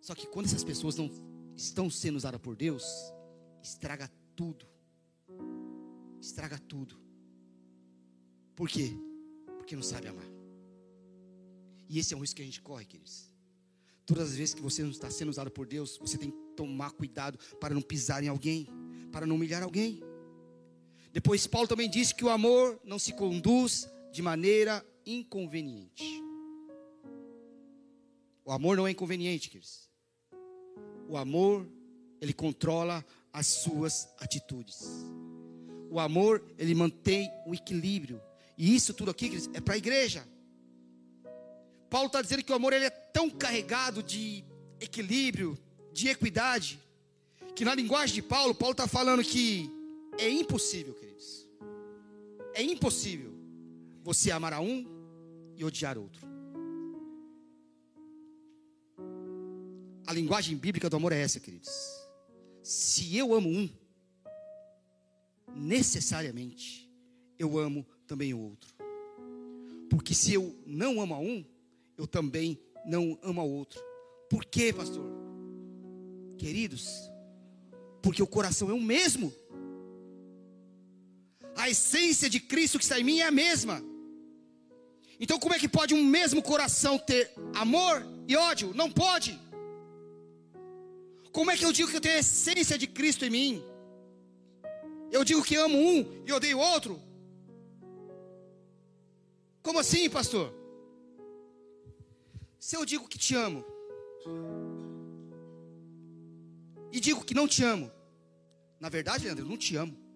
[0.00, 1.10] Só que quando essas pessoas não
[1.56, 2.84] estão sendo usadas por Deus,
[3.62, 4.66] estraga tudo.
[6.20, 6.98] Estraga tudo.
[8.54, 8.92] Por quê?
[9.56, 10.26] Porque não sabe amar.
[11.88, 13.32] E esse é um risco que a gente corre, queridos.
[14.04, 16.90] Todas as vezes que você não está sendo usado por Deus, você tem que tomar
[16.92, 18.66] cuidado para não pisar em alguém,
[19.12, 20.00] para não humilhar alguém.
[21.18, 26.04] Depois, Paulo também disse que o amor não se conduz de maneira inconveniente.
[28.44, 29.90] O amor não é inconveniente, queridos.
[31.08, 31.68] O amor,
[32.20, 34.86] ele controla as suas atitudes.
[35.90, 38.22] O amor, ele mantém o equilíbrio.
[38.56, 40.24] E isso tudo aqui queridos, é para a igreja.
[41.90, 44.44] Paulo está dizendo que o amor ele é tão carregado de
[44.80, 45.58] equilíbrio,
[45.92, 46.78] de equidade,
[47.56, 49.77] que na linguagem de Paulo, Paulo está falando que
[50.18, 51.48] é impossível, queridos.
[52.54, 53.32] É impossível
[54.02, 54.86] você amar a um
[55.56, 56.26] e odiar outro.
[60.06, 61.70] A linguagem bíblica do amor é essa, queridos.
[62.62, 63.68] Se eu amo um,
[65.54, 66.88] necessariamente
[67.38, 68.74] eu amo também o outro.
[69.88, 71.44] Porque se eu não amo a um,
[71.96, 73.80] eu também não amo ao outro.
[74.28, 75.04] Por quê, pastor?
[76.36, 77.10] Queridos,
[78.02, 79.32] porque o coração é o mesmo.
[81.68, 83.82] A essência de Cristo que está em mim é a mesma.
[85.20, 87.94] Então, como é que pode um mesmo coração ter amor
[88.26, 88.72] e ódio?
[88.74, 89.38] Não pode.
[91.30, 93.62] Como é que eu digo que eu tenho a essência de Cristo em mim?
[95.12, 96.98] Eu digo que amo um e odeio outro?
[99.62, 100.50] Como assim, pastor?
[102.58, 103.62] Se eu digo que te amo
[106.90, 107.92] e digo que não te amo,
[108.80, 110.07] na verdade, Leandro, eu não te amo.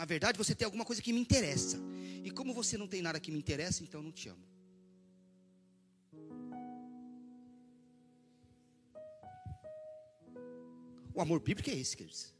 [0.00, 1.78] Na verdade, você tem alguma coisa que me interessa.
[2.24, 4.42] E como você não tem nada que me interessa, então eu não te amo.
[11.12, 12.32] O amor bíblico é esse, queridos.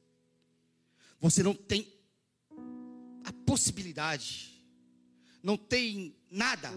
[1.20, 1.86] Você não tem
[3.24, 4.64] a possibilidade,
[5.42, 6.70] não tem nada.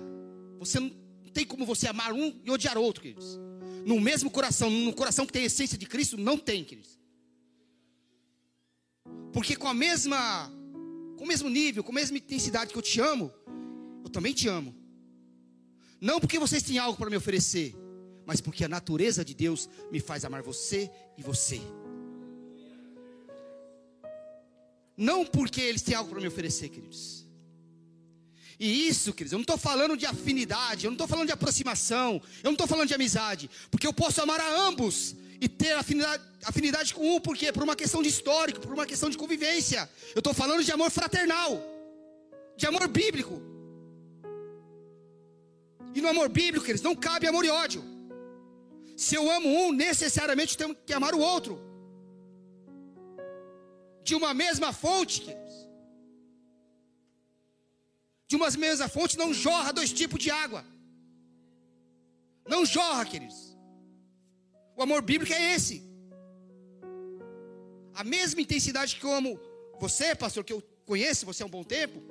[0.59, 0.89] Você não
[1.33, 3.39] tem como você amar um e odiar outro, queridos.
[3.85, 6.99] No mesmo coração, no coração que tem a essência de Cristo, não tem, queridos.
[9.31, 10.51] Porque com a mesma,
[11.17, 13.31] com o mesmo nível, com a mesma intensidade que eu te amo,
[14.03, 14.75] eu também te amo.
[15.99, 17.75] Não porque vocês têm algo para me oferecer,
[18.25, 21.61] mas porque a natureza de Deus me faz amar você e você.
[24.95, 27.25] Não porque eles têm algo para me oferecer, queridos.
[28.59, 32.21] E isso, queridos, eu não estou falando de afinidade, eu não estou falando de aproximação,
[32.43, 36.23] eu não estou falando de amizade, porque eu posso amar a ambos e ter afinidade,
[36.51, 37.51] afinidade com um, por quê?
[37.51, 39.89] Por uma questão de histórico, por uma questão de convivência.
[40.15, 41.51] Eu estou falando de amor fraternal,
[42.55, 43.35] de amor bíblico.
[45.93, 47.83] E no amor bíblico, queridos, não cabe amor e ódio.
[48.95, 51.53] Se eu amo um, necessariamente tenho que amar o outro
[54.01, 55.55] de uma mesma fonte, queridos.
[58.29, 60.63] De uma mesma fonte não jorra dois tipos de água.
[62.47, 63.52] Não jorra, queridos.
[64.75, 65.83] O amor bíblico é esse.
[67.93, 69.39] A mesma intensidade que eu amo
[69.79, 72.01] você, pastor, que eu conheço, você há um bom tempo,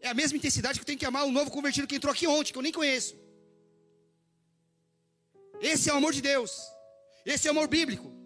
[0.00, 2.26] é a mesma intensidade que eu tenho que amar o novo convertido que entrou aqui
[2.26, 3.16] ontem, que eu nem conheço.
[5.60, 6.52] Esse é o amor de Deus.
[7.26, 8.18] Esse é o amor bíblico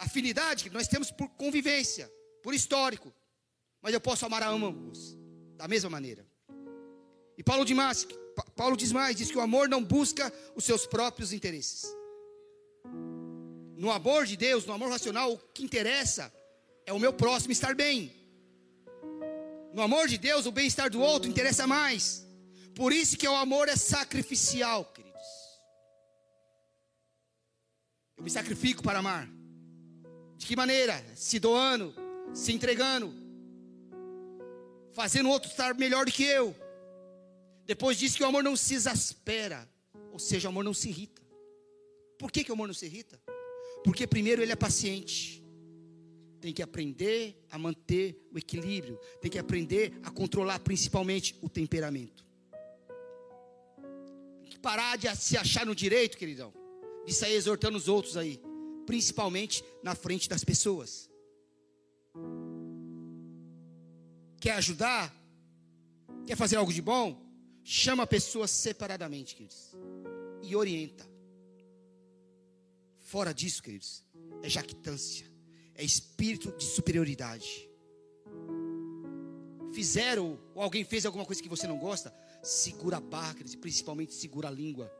[0.00, 2.10] afinidade que nós temos por convivência,
[2.42, 3.14] por histórico.
[3.82, 5.16] Mas eu posso amar a ambos
[5.56, 6.26] da mesma maneira.
[7.36, 8.06] E Paulo diz mais,
[8.56, 11.94] Paulo diz mais, diz que o amor não busca os seus próprios interesses.
[13.76, 16.32] No amor de Deus, no amor racional, o que interessa
[16.84, 18.12] é o meu próximo estar bem.
[19.72, 22.26] No amor de Deus, o bem-estar do outro interessa mais.
[22.74, 25.20] Por isso que o amor é sacrificial, queridos.
[28.16, 29.28] Eu me sacrifico para amar.
[30.36, 31.02] De que maneira?
[31.14, 31.94] Se doando,
[32.34, 33.14] se entregando,
[34.92, 36.54] fazendo o outro estar melhor do que eu.
[37.70, 39.60] Depois diz que o amor não se exaspera,
[40.12, 41.22] ou seja, o amor não se irrita.
[42.18, 43.22] Por que, que o amor não se irrita?
[43.84, 45.40] Porque primeiro ele é paciente.
[46.40, 52.26] Tem que aprender a manter o equilíbrio, tem que aprender a controlar principalmente o temperamento.
[54.42, 56.52] Tem que parar de se achar no direito, queridão,
[57.06, 58.42] de sair exortando os outros aí
[58.84, 61.08] principalmente na frente das pessoas.
[64.40, 65.14] Quer ajudar?
[66.26, 67.29] Quer fazer algo de bom?
[67.72, 69.76] Chama a pessoa separadamente, queridos,
[70.42, 71.08] e orienta.
[72.98, 74.04] Fora disso, queridos,
[74.42, 75.24] é jactância,
[75.76, 77.70] é espírito de superioridade.
[79.72, 82.12] Fizeram, ou alguém fez alguma coisa que você não gosta,
[82.42, 84.92] segura a barra, queridos, principalmente segura a língua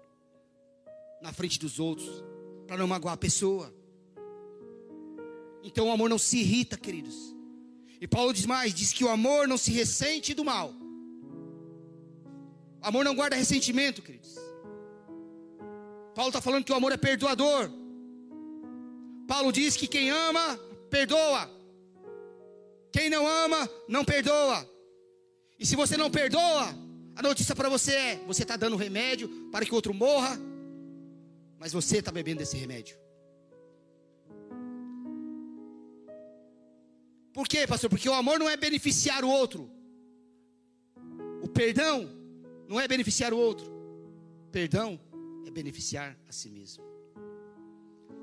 [1.20, 2.22] na frente dos outros,
[2.68, 3.74] para não magoar a pessoa.
[5.64, 7.16] Então o amor não se irrita, queridos.
[8.00, 10.79] E Paulo diz mais: diz que o amor não se ressente do mal.
[12.82, 14.36] Amor não guarda ressentimento, queridos.
[16.14, 17.70] Paulo está falando que o amor é perdoador.
[19.26, 20.58] Paulo diz que quem ama,
[20.88, 21.48] perdoa.
[22.92, 24.68] Quem não ama, não perdoa.
[25.58, 26.74] E se você não perdoa,
[27.14, 30.38] a notícia para você é: você está dando remédio para que o outro morra,
[31.58, 32.96] mas você está bebendo esse remédio.
[37.32, 37.88] Por quê, pastor?
[37.88, 39.70] Porque o amor não é beneficiar o outro.
[41.42, 42.19] O perdão
[42.70, 43.66] não é beneficiar o outro.
[44.52, 44.98] Perdão
[45.44, 46.84] é beneficiar a si mesmo.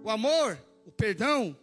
[0.01, 1.55] O amor, o perdão,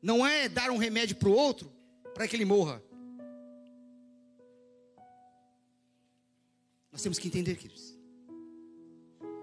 [0.00, 1.70] não é dar um remédio para o outro
[2.14, 2.82] para que ele morra.
[6.90, 7.94] Nós temos que entender, queridos,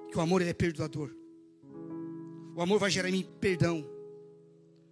[0.10, 1.16] que o amor é perdoador.
[2.56, 3.88] O amor vai gerar em mim perdão.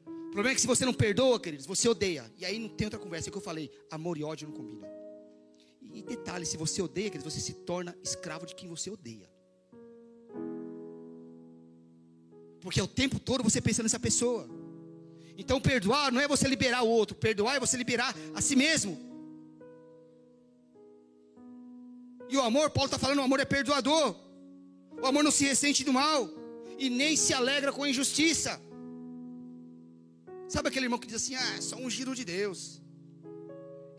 [0.05, 2.31] O problema é que se você não perdoa, queridos, você odeia.
[2.37, 3.71] E aí não tem outra conversa, é o que eu falei.
[3.89, 5.02] Amor e ódio não combinam.
[5.91, 9.29] E detalhe, se você odeia, queridos, você se torna escravo de quem você odeia.
[12.61, 14.47] Porque é o tempo todo você pensa nessa pessoa.
[15.37, 18.97] Então perdoar não é você liberar o outro, perdoar é você liberar a si mesmo.
[22.29, 24.15] E o amor, Paulo está falando, o amor é perdoador.
[25.01, 26.29] O amor não se ressente do mal
[26.77, 28.59] e nem se alegra com a injustiça.
[30.47, 32.81] Sabe aquele irmão que diz assim: Ah, é só um giro de Deus.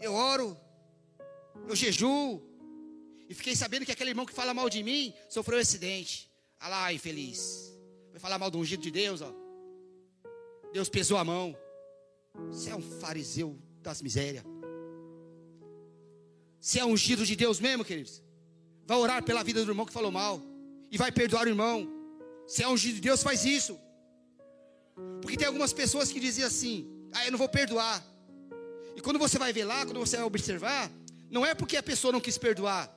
[0.00, 0.56] Eu oro,
[1.68, 2.42] eu jejuo.
[3.28, 6.30] E fiquei sabendo que aquele irmão que fala mal de mim sofreu um acidente.
[6.60, 7.74] Ah lá, infeliz.
[8.10, 9.32] Vai falar mal do ungido de Deus, ó.
[10.72, 11.56] Deus pesou a mão.
[12.48, 14.44] Você é um fariseu das misérias.
[16.60, 18.22] Você é ungido de Deus mesmo, queridos.
[18.86, 20.40] Vai orar pela vida do irmão que falou mal.
[20.90, 21.88] E vai perdoar o irmão.
[22.46, 23.78] Se é ungido de Deus, faz isso.
[25.20, 28.04] Porque tem algumas pessoas que diziam assim: Ah, eu não vou perdoar.
[28.96, 30.90] E quando você vai ver lá, quando você vai observar,
[31.30, 32.90] não é porque a pessoa não quis perdoar.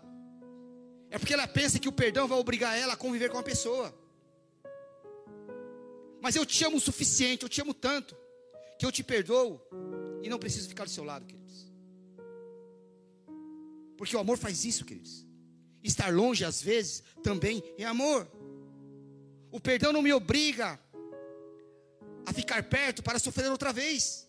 [1.09, 3.93] É porque ela pensa que o perdão vai obrigar ela a conviver com a pessoa.
[6.21, 8.15] Mas eu te amo o suficiente, eu te amo tanto,
[8.77, 9.61] que eu te perdoo
[10.21, 11.71] e não preciso ficar do seu lado, queridos.
[13.97, 15.25] Porque o amor faz isso, queridos.
[15.83, 18.29] Estar longe, às vezes, também é amor.
[19.51, 20.79] O perdão não me obriga
[22.25, 24.27] a ficar perto para sofrer outra vez.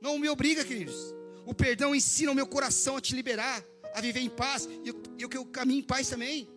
[0.00, 1.14] Não me obriga, queridos.
[1.46, 3.64] O perdão ensina o meu coração a te liberar,
[3.94, 6.48] a viver em paz, e que eu caminho em paz também.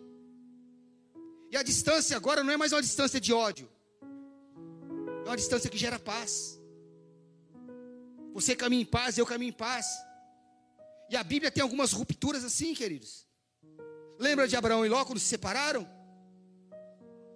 [1.50, 3.68] E a distância agora não é mais uma distância de ódio,
[5.24, 6.60] é uma distância que gera paz.
[8.32, 9.86] Você caminha em paz, eu caminho em paz.
[11.08, 13.26] E a Bíblia tem algumas rupturas assim, queridos.
[14.18, 15.88] Lembra de Abraão e Ló quando se separaram?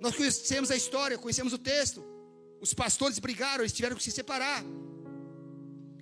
[0.01, 2.05] Nós conhecemos a história, conhecemos o texto.
[2.61, 4.65] Os pastores brigaram, eles tiveram que se separar.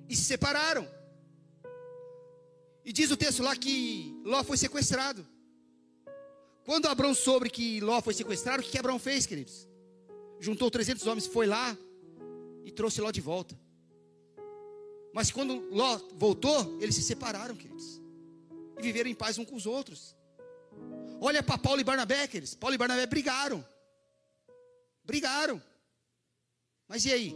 [0.09, 0.89] E se separaram.
[2.87, 5.27] E diz o texto lá que Ló foi sequestrado.
[6.65, 9.69] Quando Abraão soube que Ló foi sequestrado, o que Abraão fez, queridos?
[10.39, 11.77] Juntou 300 homens, foi lá
[12.65, 13.59] e trouxe Ló de volta.
[15.13, 18.01] Mas quando Ló voltou, eles se separaram, queridos.
[18.79, 20.15] E viveram em paz uns com os outros.
[21.21, 22.55] Olha para Paulo e Barnabé, queridos.
[22.55, 23.67] Paulo e Barnabé brigaram.
[25.05, 25.61] Brigaram.
[26.87, 27.35] Mas e aí?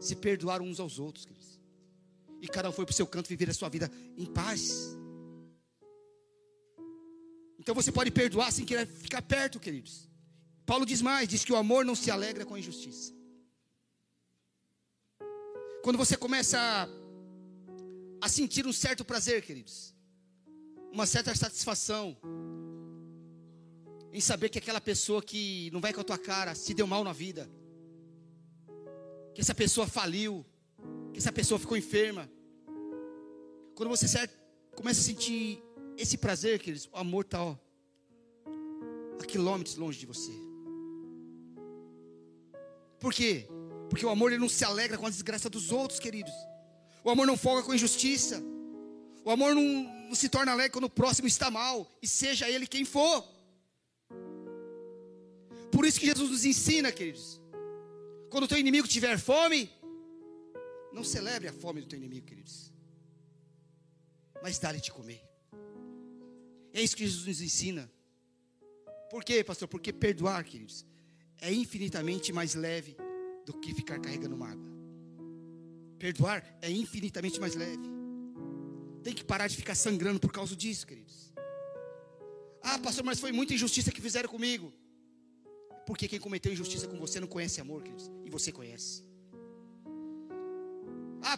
[0.00, 1.59] Se perdoaram uns aos outros, queridos.
[2.40, 4.96] E cada um foi para o seu canto viver a sua vida em paz.
[7.58, 10.08] Então você pode perdoar sem querer ficar perto, queridos.
[10.64, 13.12] Paulo diz mais: diz que o amor não se alegra com a injustiça.
[15.82, 16.88] Quando você começa a,
[18.26, 19.94] a sentir um certo prazer, queridos,
[20.92, 22.16] uma certa satisfação,
[24.12, 27.04] em saber que aquela pessoa que não vai com a tua cara se deu mal
[27.04, 27.48] na vida,
[29.34, 30.44] que essa pessoa faliu,
[31.12, 32.30] que essa pessoa ficou enferma.
[33.74, 34.06] Quando você
[34.74, 35.62] começa a sentir
[35.96, 37.40] esse prazer, queridos, o amor está
[39.18, 40.32] a quilômetros longe de você.
[42.98, 43.46] Por quê?
[43.88, 46.32] Porque o amor ele não se alegra com a desgraça dos outros, queridos.
[47.02, 48.42] O amor não folga com injustiça.
[49.24, 49.62] O amor não,
[50.08, 53.24] não se torna alegre quando o próximo está mal, e seja ele quem for.
[55.70, 57.40] Por isso que Jesus nos ensina, queridos.
[58.28, 59.70] Quando o teu inimigo tiver fome,
[60.92, 62.72] não celebre a fome do teu inimigo, queridos.
[64.42, 65.22] Mas dá-lhe de comer.
[66.72, 67.90] É isso que Jesus nos ensina.
[69.10, 69.68] Por quê, pastor?
[69.68, 70.86] Porque perdoar, queridos,
[71.40, 72.96] é infinitamente mais leve
[73.44, 74.70] do que ficar carregando mágoa.
[75.98, 77.88] Perdoar é infinitamente mais leve.
[79.02, 81.32] Tem que parar de ficar sangrando por causa disso, queridos.
[82.62, 84.72] Ah, pastor, mas foi muita injustiça que fizeram comigo.
[85.86, 88.10] Porque quem cometeu injustiça com você não conhece amor, queridos.
[88.24, 89.09] E você conhece.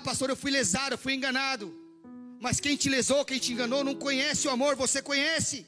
[0.03, 1.67] Pastor, eu fui lesado, eu fui enganado.
[2.45, 5.59] Mas quem te lesou, quem te enganou, não conhece o amor, você conhece.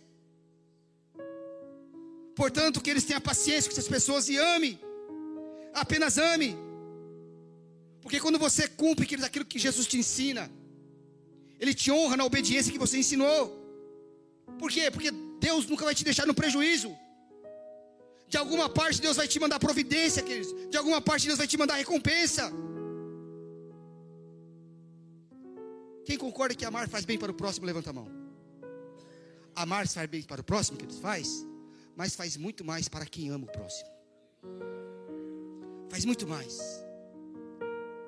[2.35, 4.73] Portanto, que eles tenham paciência com essas pessoas e ame.
[5.73, 6.57] Apenas ame.
[8.03, 10.51] Porque quando você cumpre aquilo que Jesus te ensina,
[11.61, 13.41] Ele te honra na obediência que você ensinou.
[14.59, 14.91] Por quê?
[14.91, 15.11] Porque
[15.47, 16.91] Deus nunca vai te deixar no prejuízo.
[18.29, 20.53] De alguma parte Deus vai te mandar providência, queridos.
[20.71, 22.53] De alguma parte Deus vai te mandar recompensa.
[26.05, 28.09] Quem concorda que amar faz bem para o próximo, levanta a mão.
[29.55, 31.47] Amar faz bem para o próximo, que faz,
[31.97, 33.89] mas faz muito mais para quem ama o próximo.
[35.89, 36.59] Faz muito mais.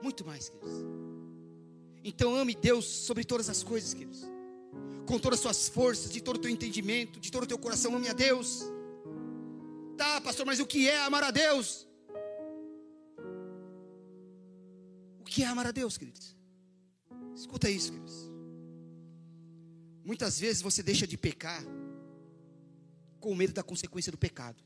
[0.03, 0.73] Muito mais, queridos.
[2.05, 4.23] Então ame Deus sobre todas as coisas, queridos.
[5.07, 7.95] Com todas as suas forças, de todo o teu entendimento, de todo o teu coração,
[7.97, 8.63] ame a Deus.
[9.97, 11.89] Tá, pastor, mas o que é amar a Deus?
[15.21, 16.36] O que é amar a Deus, queridos?
[17.37, 18.31] Escuta isso, queridos.
[20.03, 21.63] Muitas vezes você deixa de pecar
[23.21, 24.65] com medo da consequência do pecado.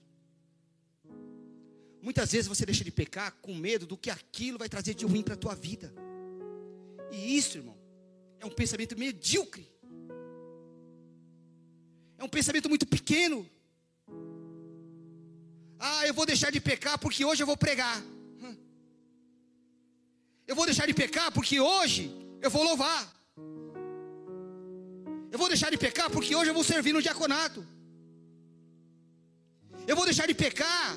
[2.01, 5.23] Muitas vezes você deixa de pecar com medo do que aquilo vai trazer de ruim
[5.23, 5.93] para a tua vida.
[7.11, 7.77] E isso, irmão,
[8.39, 9.67] é um pensamento medíocre.
[12.19, 13.49] É um pensamento muito pequeno.
[15.79, 18.01] Ah, eu vou deixar de pecar porque hoje eu vou pregar.
[20.47, 23.03] Eu vou deixar de pecar porque hoje eu vou louvar.
[25.33, 27.67] Eu vou deixar de pecar porque hoje eu vou servir no diaconato.
[29.87, 30.97] Eu vou deixar de pecar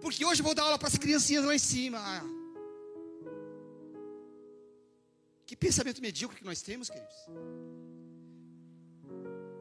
[0.00, 2.00] porque hoje eu vou dar aula para as criancinhas lá em cima.
[5.46, 7.16] Que pensamento medíocre que nós temos, queridos.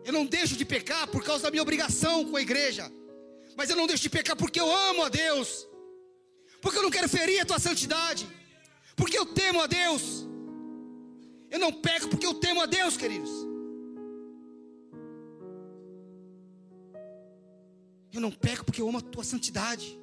[0.03, 2.91] Eu não deixo de pecar por causa da minha obrigação com a igreja.
[3.55, 5.67] Mas eu não deixo de pecar porque eu amo a Deus.
[6.61, 8.27] Porque eu não quero ferir a tua santidade.
[8.95, 10.27] Porque eu temo a Deus.
[11.55, 13.31] Eu não peco porque eu temo a Deus, queridos.
[18.11, 19.97] Eu não peco porque eu amo a tua santidade.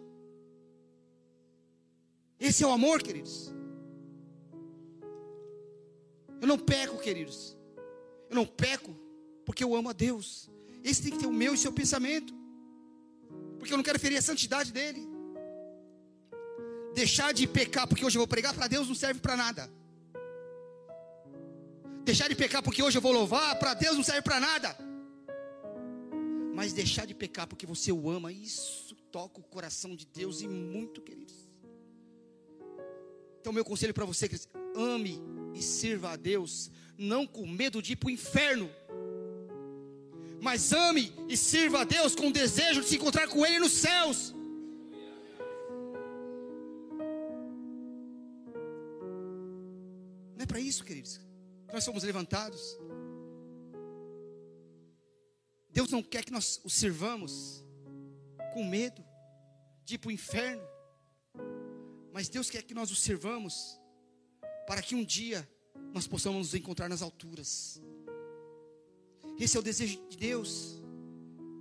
[2.41, 3.53] Esse é o amor, queridos.
[6.41, 7.55] Eu não peco, queridos.
[8.31, 8.97] Eu não peco
[9.45, 10.49] porque eu amo a Deus.
[10.83, 12.33] Esse tem que ter o meu e seu pensamento.
[13.59, 15.07] Porque eu não quero ferir a santidade dele.
[16.95, 19.82] Deixar de pecar porque hoje eu vou pregar para Deus não serve para nada.
[22.13, 24.77] Deixar de pecar porque hoje eu vou louvar, para Deus não serve para nada.
[26.53, 30.47] Mas deixar de pecar porque você o ama, isso toca o coração de Deus e
[30.47, 31.35] muito, queridos.
[33.41, 34.47] Então, meu conselho para você, queridos,
[34.77, 35.23] ame
[35.55, 38.71] e sirva a Deus, não com medo de ir para o inferno,
[40.39, 44.35] mas ame e sirva a Deus com desejo de se encontrar com Ele nos céus.
[50.37, 51.32] Não é para isso, queridos
[51.73, 52.79] nós somos levantados.
[55.71, 57.65] Deus não quer que nós o sirvamos
[58.53, 59.03] com medo
[59.85, 60.63] de ir para o inferno,
[62.13, 63.81] mas Deus quer que nós o sirvamos
[64.67, 65.49] para que um dia
[65.95, 67.81] nós possamos nos encontrar nas alturas.
[69.39, 70.83] Esse é o desejo de Deus.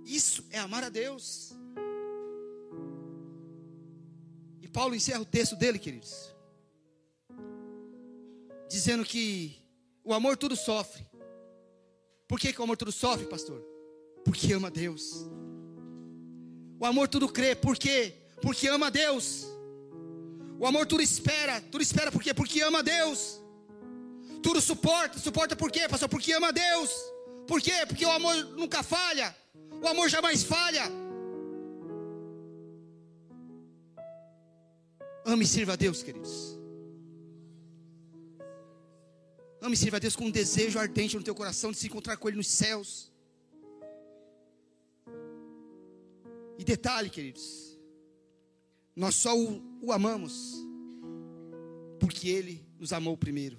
[0.04, 1.52] Isso é amar a Deus.
[4.60, 6.34] E Paulo encerra o texto dele, queridos,
[8.68, 9.61] dizendo que
[10.04, 11.06] o amor tudo sofre.
[12.26, 13.62] Por que, que o amor tudo sofre, pastor?
[14.24, 15.26] Porque ama Deus.
[16.80, 17.54] O amor tudo crê.
[17.54, 18.14] Por quê?
[18.40, 19.46] Porque ama Deus.
[20.58, 21.60] O amor tudo espera.
[21.60, 22.32] Tudo espera por quê?
[22.32, 23.40] Porque ama Deus.
[24.42, 25.18] Tudo suporta.
[25.18, 26.08] Suporta por quê, pastor?
[26.08, 26.90] Porque ama Deus.
[27.46, 27.84] Por quê?
[27.86, 29.36] Porque o amor nunca falha.
[29.82, 30.84] O amor jamais falha.
[35.24, 36.61] Ame e sirva a Deus, queridos.
[39.62, 42.26] Ame sirva a Deus com um desejo ardente no teu coração de se encontrar com
[42.26, 43.12] Ele nos céus.
[46.58, 47.78] E detalhe, queridos,
[48.96, 50.56] nós só o, o amamos
[52.00, 53.56] porque Ele nos amou primeiro.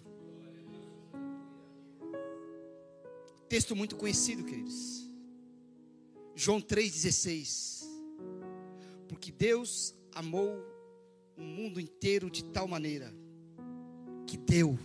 [3.47, 5.09] Texto muito conhecido, queridos.
[6.35, 7.85] João 3,16.
[9.07, 10.61] Porque Deus amou
[11.37, 13.15] o mundo inteiro de tal maneira
[14.27, 14.77] que deu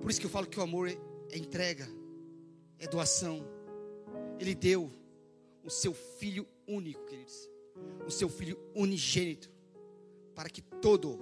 [0.00, 0.98] por isso que eu falo que o amor é,
[1.30, 1.88] é entrega,
[2.78, 3.44] é doação.
[4.38, 4.92] Ele deu
[5.64, 7.48] o seu filho único, queridos,
[8.06, 9.50] o seu filho unigênito,
[10.34, 11.18] para que todo,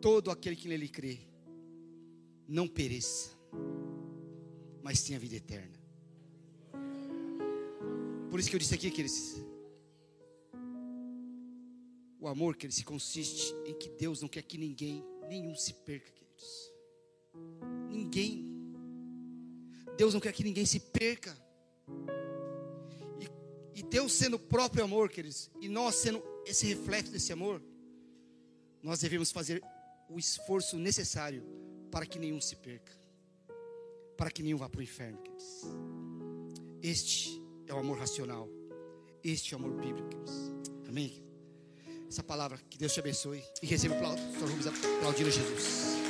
[0.00, 1.18] todo aquele que nele crê,
[2.48, 3.30] não pereça,
[4.82, 5.80] mas tenha vida eterna.
[8.30, 9.36] Por isso que eu disse aqui, queridos,
[12.18, 15.74] o amor que ele se consiste em que Deus não quer que ninguém, nenhum se
[15.74, 16.21] perca, queridos.
[17.90, 18.52] Ninguém.
[19.96, 21.36] Deus não quer que ninguém se perca.
[23.20, 27.62] E, e Deus sendo o próprio amor, queridos, e nós sendo esse reflexo desse amor,
[28.82, 29.62] nós devemos fazer
[30.08, 31.42] o esforço necessário
[31.90, 32.92] para que nenhum se perca,
[34.16, 35.62] para que nenhum vá para o inferno, queridos.
[36.82, 38.48] Este é o amor racional,
[39.22, 40.32] este é o amor bíblico, queridos.
[40.88, 41.22] Amém?
[42.08, 44.22] Essa palavra, que Deus te abençoe e receba o aplauso,
[44.98, 46.02] aplaudindo Jesus.